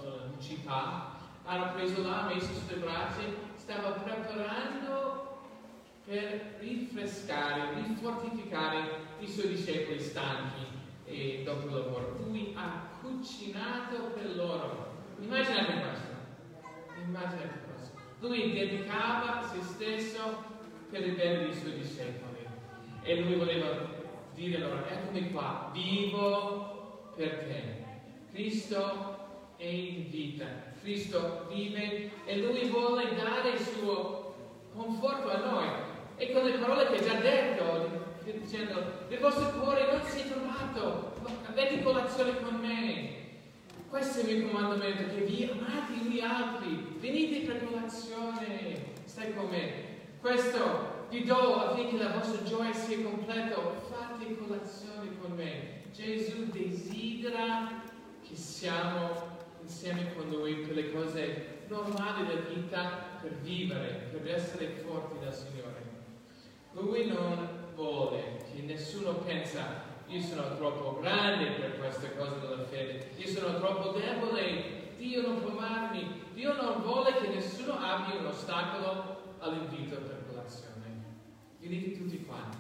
città, 0.41 1.17
hanno 1.45 1.73
preso 1.73 2.03
là, 2.03 2.25
messo 2.33 2.53
sulle 2.53 2.81
braccia, 2.81 3.23
stava 3.57 3.91
preparando 3.91 5.41
per 6.05 6.57
rinfrescare, 6.59 7.75
rinfortificare 7.75 8.81
i 9.21 9.29
suoi 9.29 9.49
discepoli 9.49 10.01
stanchi 10.01 10.67
e 11.05 11.43
dopo 11.45 11.69
il 11.69 11.75
lavoro. 11.75 12.17
Lui 12.27 12.53
ha 12.57 12.89
cucinato 13.01 14.11
per 14.15 14.35
loro. 14.35 14.91
Immaginate 15.21 15.73
questo. 15.81 16.12
Immaginate 17.07 17.61
questo. 17.67 17.99
Lui 18.21 18.53
dedicava 18.53 19.43
se 19.53 19.61
stesso 19.63 20.45
per 20.91 21.07
il 21.07 21.15
bene 21.15 21.45
dei 21.45 21.55
suoi 21.55 21.75
discepoli. 21.75 22.47
E 23.03 23.21
lui 23.21 23.35
voleva 23.35 23.69
dire 24.35 24.59
loro, 24.59 24.85
eccomi 24.87 25.31
qua, 25.33 25.71
vivo 25.73 27.11
per 27.17 27.45
te. 27.45 27.81
Cristo 28.33 29.55
è 29.57 29.67
in 29.67 30.11
vita, 30.11 30.47
Cristo 30.81 31.47
vive 31.49 32.11
e 32.25 32.39
Lui 32.39 32.69
vuole 32.69 33.15
dare 33.15 33.51
il 33.51 33.59
suo 33.59 34.35
conforto 34.75 35.31
a 35.31 35.39
noi. 35.39 35.69
E 36.17 36.33
con 36.33 36.45
le 36.45 36.59
parole 36.59 36.87
che 36.87 36.99
ha 36.99 37.03
già 37.03 37.21
detto, 37.21 38.01
dicendo, 38.25 39.07
nel 39.09 39.19
vostro 39.19 39.59
cuore 39.59 39.91
non 39.91 40.03
si 40.03 40.21
è 40.21 40.29
trovato, 40.29 41.15
avete 41.47 41.83
colazione 41.83 42.41
con 42.41 42.55
me. 42.61 43.22
Questo 43.93 44.21
è 44.21 44.31
il 44.31 44.39
mio 44.39 44.49
comandamento, 44.49 45.15
che 45.15 45.21
vi 45.21 45.45
amate 45.53 45.93
gli 46.09 46.19
altri, 46.19 46.97
venite 46.99 47.41
per 47.41 47.63
colazione, 47.67 48.95
stai 49.05 49.35
con 49.35 49.51
me. 49.51 49.71
Questo 50.19 51.09
vi 51.11 51.23
do 51.25 51.57
affinché 51.57 51.99
la 51.99 52.13
vostra 52.13 52.43
gioia 52.43 52.73
sia 52.73 53.03
completa, 53.03 53.55
fate 53.91 54.35
colazione 54.39 55.11
con 55.21 55.33
me. 55.33 55.83
Gesù 55.93 56.47
desidera 56.47 57.83
che 58.27 58.35
siamo 58.35 59.11
insieme 59.61 60.15
con 60.15 60.31
Lui 60.31 60.55
per 60.55 60.75
le 60.75 60.91
cose 60.91 61.65
normali 61.69 62.29
della 62.29 62.49
vita, 62.49 63.19
per 63.21 63.35
vivere, 63.43 64.09
per 64.11 64.27
essere 64.27 64.69
forti 64.87 65.23
dal 65.23 65.35
Signore. 65.35 65.83
Lui 66.73 67.09
non 67.09 67.47
vuole 67.75 68.39
che 68.55 68.63
nessuno 68.63 69.17
pensa 69.17 69.92
io 70.13 70.21
sono 70.21 70.57
troppo 70.57 71.01
grande 71.01 71.53
per 71.53 71.79
queste 71.79 72.15
cose 72.15 72.39
della 72.41 72.65
fede, 72.65 73.13
io 73.17 73.27
sono 73.27 73.59
troppo 73.59 73.99
debole, 73.99 74.91
Dio 74.99 75.23
non 75.23 75.41
può 75.41 75.51
amarmi, 75.53 76.25
Dio 76.35 76.53
non 76.55 76.83
vuole 76.83 77.17
che 77.19 77.29
nessuno 77.29 77.79
abbia 77.79 78.21
un 78.21 78.27
ostacolo 78.27 79.37
all'invito 79.39 79.97
per 79.97 80.25
colazione. 80.29 80.71
Venite 81.59 81.97
tutti 81.97 82.23
quanti. 82.27 82.59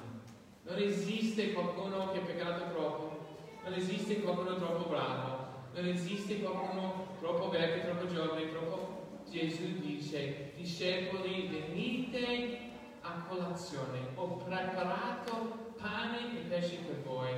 Non 0.62 0.78
esiste 0.78 1.52
qualcuno 1.52 2.10
che 2.12 2.20
ha 2.20 2.24
peccato 2.24 2.72
troppo, 2.72 3.36
non 3.64 3.74
esiste 3.74 4.22
qualcuno 4.22 4.56
troppo 4.56 4.88
bravo, 4.88 5.46
non 5.74 5.86
esiste 5.86 6.40
qualcuno 6.40 7.08
troppo 7.20 7.50
vecchio, 7.50 7.82
troppo 7.82 8.12
giovane, 8.12 8.50
troppo... 8.50 9.00
Gesù 9.28 9.78
dice, 9.78 10.52
discepoli, 10.56 11.48
venite 11.48 12.58
a 13.00 13.24
colazione, 13.26 14.08
ho 14.14 14.36
preparato 14.36 15.71
pane 15.82 16.38
e 16.38 16.44
pesce 16.48 16.76
per 16.76 17.02
voi 17.02 17.30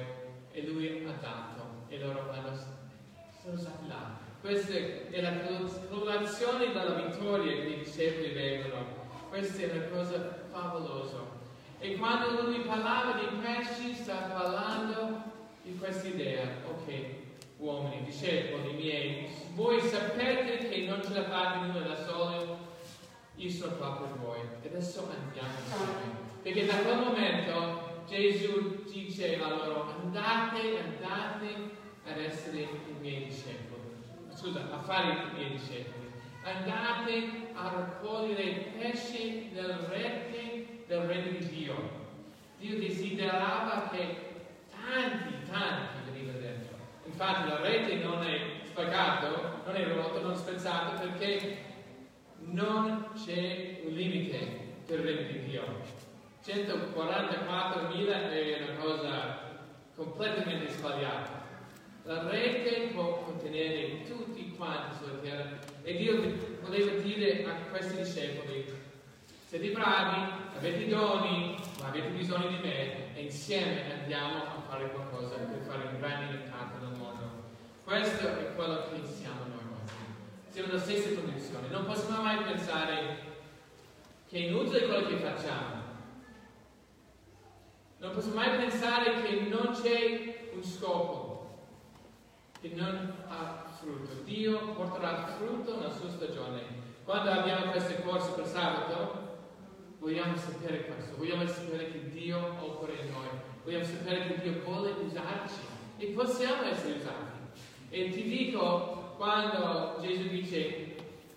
e 0.52 0.66
lui 0.66 1.04
ha 1.08 1.12
dato 1.20 1.86
e 1.88 1.98
loro 1.98 2.30
hanno, 2.30 2.56
sono 3.42 3.56
stati 3.56 3.88
là. 3.88 4.22
Questa 4.40 4.74
è 4.74 5.20
la 5.22 5.32
colazione 5.88 6.66
della 6.66 6.94
vittoria 6.94 7.52
che 7.52 7.68
i 7.68 7.78
discepoli 7.78 8.32
vengono. 8.32 9.02
Questa 9.30 9.62
è 9.62 9.70
una 9.70 9.86
cosa 9.86 10.46
favolosa. 10.52 11.32
E 11.78 11.96
quando 11.96 12.42
lui 12.42 12.60
parlava 12.60 13.18
di 13.18 13.36
pesci, 13.42 13.94
sta 13.94 14.30
parlando 14.32 15.22
in 15.62 15.78
questa 15.78 16.06
idea, 16.08 16.46
ok, 16.68 17.04
uomini, 17.56 18.04
discepoli 18.04 18.74
miei, 18.74 19.28
voi 19.54 19.80
sapete 19.80 20.68
che 20.68 20.86
non 20.86 21.02
ce 21.02 21.14
la 21.14 21.24
fate 21.24 21.66
nulla 21.66 21.86
da 21.86 22.04
solo, 22.04 22.58
io 23.36 23.50
sono 23.50 23.76
qua 23.76 23.96
per 23.96 24.18
voi. 24.18 24.40
E 24.62 24.68
adesso 24.68 25.08
andiamo 25.10 25.48
insieme. 25.64 26.22
Perché 26.42 26.66
da 26.66 26.76
quel 26.76 26.98
momento 26.98 27.93
Gesù 28.06 28.84
dice 28.90 29.40
a 29.40 29.48
loro, 29.48 29.94
andate, 30.02 30.78
andate 30.78 31.70
ad 32.06 32.18
essere 32.18 32.60
i 32.60 32.94
miei 33.00 33.24
discepoli. 33.24 33.80
Scusa, 34.34 34.68
a 34.70 34.78
fare 34.80 35.12
i 35.12 35.34
miei 35.34 35.50
discepoli. 35.52 36.10
Andate 36.42 37.52
a 37.54 37.70
raccogliere 37.70 38.72
pesce 38.78 39.48
nel 39.52 39.86
rete 39.88 40.84
del 40.86 41.00
regno 41.00 41.38
di 41.38 41.48
Dio. 41.48 42.02
Dio 42.58 42.78
desiderava 42.78 43.88
che 43.90 44.16
tanti, 44.70 45.34
tanti 45.50 46.10
venivano 46.10 46.38
dentro. 46.38 46.76
Infatti 47.06 47.48
la 47.48 47.60
rete 47.60 47.96
non 47.96 48.22
è 48.22 48.60
spaccato, 48.64 49.62
non 49.64 49.76
è 49.76 49.86
rotto, 49.94 50.20
non 50.20 50.32
è 50.32 50.36
spezzato 50.36 51.00
perché 51.00 51.56
non 52.40 53.08
c'è 53.14 53.80
un 53.84 53.92
limite 53.92 54.62
il 54.88 54.98
regno 54.98 55.32
di 55.32 55.44
Dio. 55.44 56.03
144.000 56.46 58.30
è 58.30 58.62
una 58.68 58.76
cosa 58.78 59.38
completamente 59.96 60.70
sbagliata. 60.70 61.42
La 62.02 62.28
rete 62.28 62.90
può 62.92 63.22
contenere 63.24 64.02
tutti 64.04 64.54
quanti 64.54 64.96
sulla 64.98 65.18
terra 65.22 65.58
e 65.82 65.96
Dio 65.96 66.20
voleva 66.60 67.00
dire 67.00 67.46
a 67.46 67.70
questi 67.70 67.96
discepoli, 67.96 68.70
siete 69.46 69.70
bravi, 69.70 70.32
avete 70.58 70.86
doni, 70.86 71.58
ma 71.80 71.88
avete 71.88 72.08
bisogno 72.08 72.48
di 72.48 72.58
me 72.58 73.16
e 73.16 73.22
insieme 73.22 74.00
andiamo 74.00 74.42
a 74.42 74.62
fare 74.68 74.90
qualcosa 74.90 75.36
per 75.36 75.62
fare 75.66 75.88
un 75.92 75.98
grande 75.98 76.42
impatto 76.42 76.84
nel 76.84 76.98
mondo. 76.98 77.42
Questo 77.84 78.26
è 78.26 78.54
quello 78.54 78.82
che 78.90 79.00
siamo 79.06 79.44
noi 79.48 79.64
oggi. 79.80 79.94
Siamo 80.50 80.68
nella 80.68 80.80
stessa 80.80 81.14
condizione. 81.14 81.68
Non 81.68 81.86
possiamo 81.86 82.20
mai 82.22 82.42
pensare 82.42 83.32
che 84.28 84.36
è 84.36 84.40
inutile 84.40 84.86
quello 84.86 85.06
che 85.06 85.16
facciamo. 85.16 85.83
Non 88.04 88.12
possiamo 88.12 88.36
mai 88.36 88.58
pensare 88.58 89.22
che 89.22 89.46
non 89.48 89.70
c'è 89.72 90.50
un 90.52 90.62
scopo, 90.62 91.70
che 92.60 92.70
non 92.74 93.14
ha 93.28 93.64
frutto. 93.80 94.22
Dio 94.24 94.58
porterà 94.74 95.24
frutto 95.38 95.74
nella 95.74 95.90
sua 95.90 96.10
stagione. 96.10 96.60
Quando 97.02 97.30
abbiamo 97.30 97.70
queste 97.70 98.02
corse 98.02 98.32
per 98.32 98.46
sabato, 98.46 99.38
vogliamo 100.00 100.36
sapere 100.36 100.84
questo, 100.84 101.16
vogliamo 101.16 101.46
sapere 101.46 101.92
che 101.92 102.10
Dio 102.10 102.36
opera 102.60 102.92
in 102.92 103.10
noi, 103.10 103.28
vogliamo 103.64 103.84
sapere 103.84 104.26
che 104.26 104.40
Dio 104.42 104.60
vuole 104.62 104.90
usarci 105.02 105.60
e 105.96 106.06
possiamo 106.08 106.64
essere 106.64 106.98
usati. 106.98 107.38
E 107.88 108.10
ti 108.10 108.22
dico, 108.22 109.14
quando 109.16 109.96
Gesù 110.02 110.28
dice, 110.28 110.94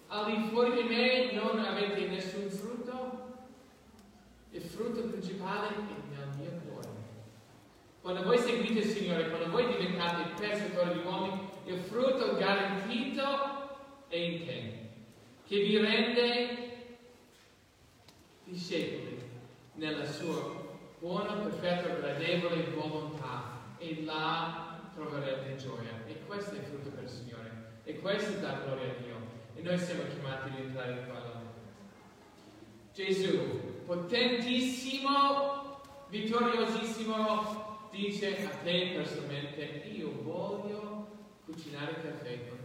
al 0.08 0.25
di 0.25 0.49
fuori 0.49 0.73
di 0.73 0.84
me 0.84 1.32
non 1.32 1.60
avete 1.60 2.08
nessun 2.08 2.49
frutto, 2.49 3.36
il 4.51 4.62
frutto 4.62 5.01
principale 5.03 5.67
è. 5.67 6.07
Quando 8.08 8.24
voi 8.24 8.38
seguite 8.38 8.80
il 8.80 8.86
Signore, 8.86 9.28
quando 9.28 9.50
voi 9.50 9.67
diventate 9.67 10.30
persecutori 10.39 10.93
di 10.93 11.06
uomini, 11.06 11.50
il 11.65 11.78
frutto 11.78 12.38
garantito 12.38 13.22
è 14.08 14.15
in 14.15 14.46
te, 14.46 14.80
che 15.46 15.60
vi 15.62 15.78
rende 15.78 16.88
discepoli 18.46 19.22
nella 19.74 20.06
sua 20.06 20.56
buona, 21.00 21.34
perfetta, 21.34 21.96
gradevole 21.96 22.70
volontà 22.74 23.76
e 23.78 24.02
là 24.06 24.80
troverete 24.96 25.58
gioia. 25.58 26.02
E 26.06 26.22
questo 26.26 26.56
è 26.56 26.60
il 26.60 26.63
frutto 26.63 26.91
per 26.91 27.04
il 27.04 27.10
Signore. 27.10 27.82
E 27.84 28.00
questo 28.00 28.39
dà 28.39 28.62
gloria 28.63 28.89
a 28.89 29.02
Dio. 29.04 29.15
E 29.54 29.62
noi 29.62 29.78
siamo 29.78 30.04
chiamati 30.04 30.48
ad 30.48 30.60
entrare 30.60 30.91
in 30.93 31.04
quello. 31.10 31.41
Gesù, 32.93 33.84
potentissimo, 33.86 35.82
vittoriosissimo, 36.08 37.66
dice 37.91 38.45
a 38.45 38.50
te 38.63 38.93
personalmente, 38.95 39.89
io 39.91 40.12
voglio 40.23 41.08
cucinare 41.45 41.93
caffè 42.02 42.56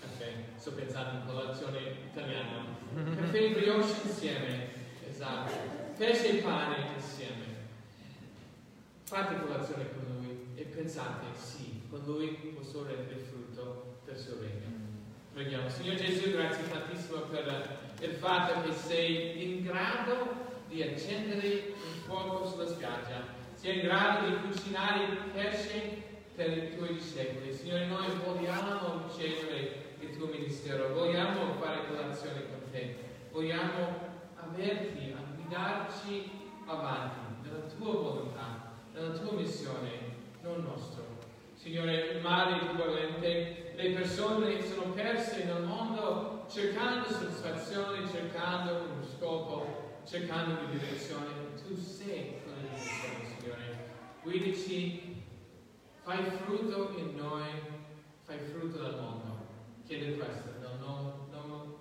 caffè, 0.00 0.32
sto 0.56 0.72
pensando 0.72 1.18
in 1.18 1.26
colazione 1.26 1.78
italiana. 2.10 2.76
Caffè 3.16 3.42
e 3.42 3.50
brioche 3.50 3.94
insieme, 4.04 4.68
esatto. 5.08 5.52
Pesce 5.96 6.38
e 6.38 6.42
pane 6.42 6.92
insieme. 6.96 7.46
Fate 9.04 9.40
colazione 9.40 9.88
con 9.92 10.16
lui 10.16 10.46
e 10.54 10.64
pensate, 10.64 11.26
sì, 11.34 11.82
con 11.88 12.02
lui 12.04 12.28
posso 12.56 12.84
rendere 12.84 13.18
frutto 13.18 14.00
del 14.04 14.16
suo 14.16 14.38
regno. 14.40 14.76
Preghiamo. 15.32 15.68
Signor 15.68 15.96
Gesù, 15.96 16.30
grazie 16.32 16.68
tantissimo 16.68 17.20
per 17.22 17.94
il 18.00 18.12
fatto 18.12 18.62
che 18.62 18.72
sei 18.74 19.42
in 19.44 19.62
grado 19.62 20.46
di 20.68 20.82
accendere 20.82 21.72
un 21.74 22.00
fuoco 22.04 22.46
sulla 22.46 22.66
spiaggia, 22.66 23.36
sei 23.58 23.80
in 23.80 23.86
grado 23.86 24.28
di 24.28 24.36
cucinare 24.36 25.04
il 25.04 25.18
pesce 25.34 26.02
per 26.36 26.56
i 26.56 26.76
tuoi 26.76 26.94
discepoli. 26.94 27.52
Signore, 27.52 27.86
noi 27.86 28.06
vogliamo 28.24 29.02
ricevere 29.08 29.96
il 29.98 30.16
tuo 30.16 30.26
ministero, 30.26 30.94
vogliamo 30.94 31.54
fare 31.54 31.88
colazione 31.88 32.44
con 32.48 32.70
te, 32.70 32.94
vogliamo 33.32 34.06
averti 34.36 35.12
a 35.12 35.34
guidarci 35.34 36.30
avanti 36.66 37.18
nella 37.42 37.64
tua 37.64 37.92
volontà, 37.92 38.74
nella 38.92 39.18
tua 39.18 39.32
missione, 39.32 39.88
non 40.42 40.62
nostro. 40.62 41.04
Signore, 41.54 42.12
il 42.12 42.20
male 42.20 42.62
equivalente, 42.62 43.72
le 43.74 43.90
persone 43.90 44.62
sono 44.62 44.92
perse 44.92 45.42
nel 45.44 45.64
mondo 45.64 46.46
cercando 46.48 47.08
soddisfazione, 47.08 48.08
cercando 48.08 48.84
uno 48.92 49.02
scopo, 49.02 50.00
cercando 50.06 50.60
una 50.60 50.70
direzione. 50.70 51.26
Tu 51.66 51.76
sei 51.76 52.46
Signore. 52.80 53.86
Guidici 54.22 55.08
Fai 56.08 56.24
frutto 56.24 56.94
in 56.96 57.16
noi, 57.16 57.44
fai 58.22 58.38
frutto 58.38 58.80
nel 58.80 58.94
mondo. 58.94 59.46
Chiedo 59.84 60.16
questo 60.16 60.58
nel 60.58 60.78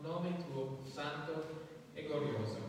nome 0.01 0.43
tuo 0.43 0.81
santo 0.83 1.45
e 1.93 2.03
glorioso. 2.03 2.66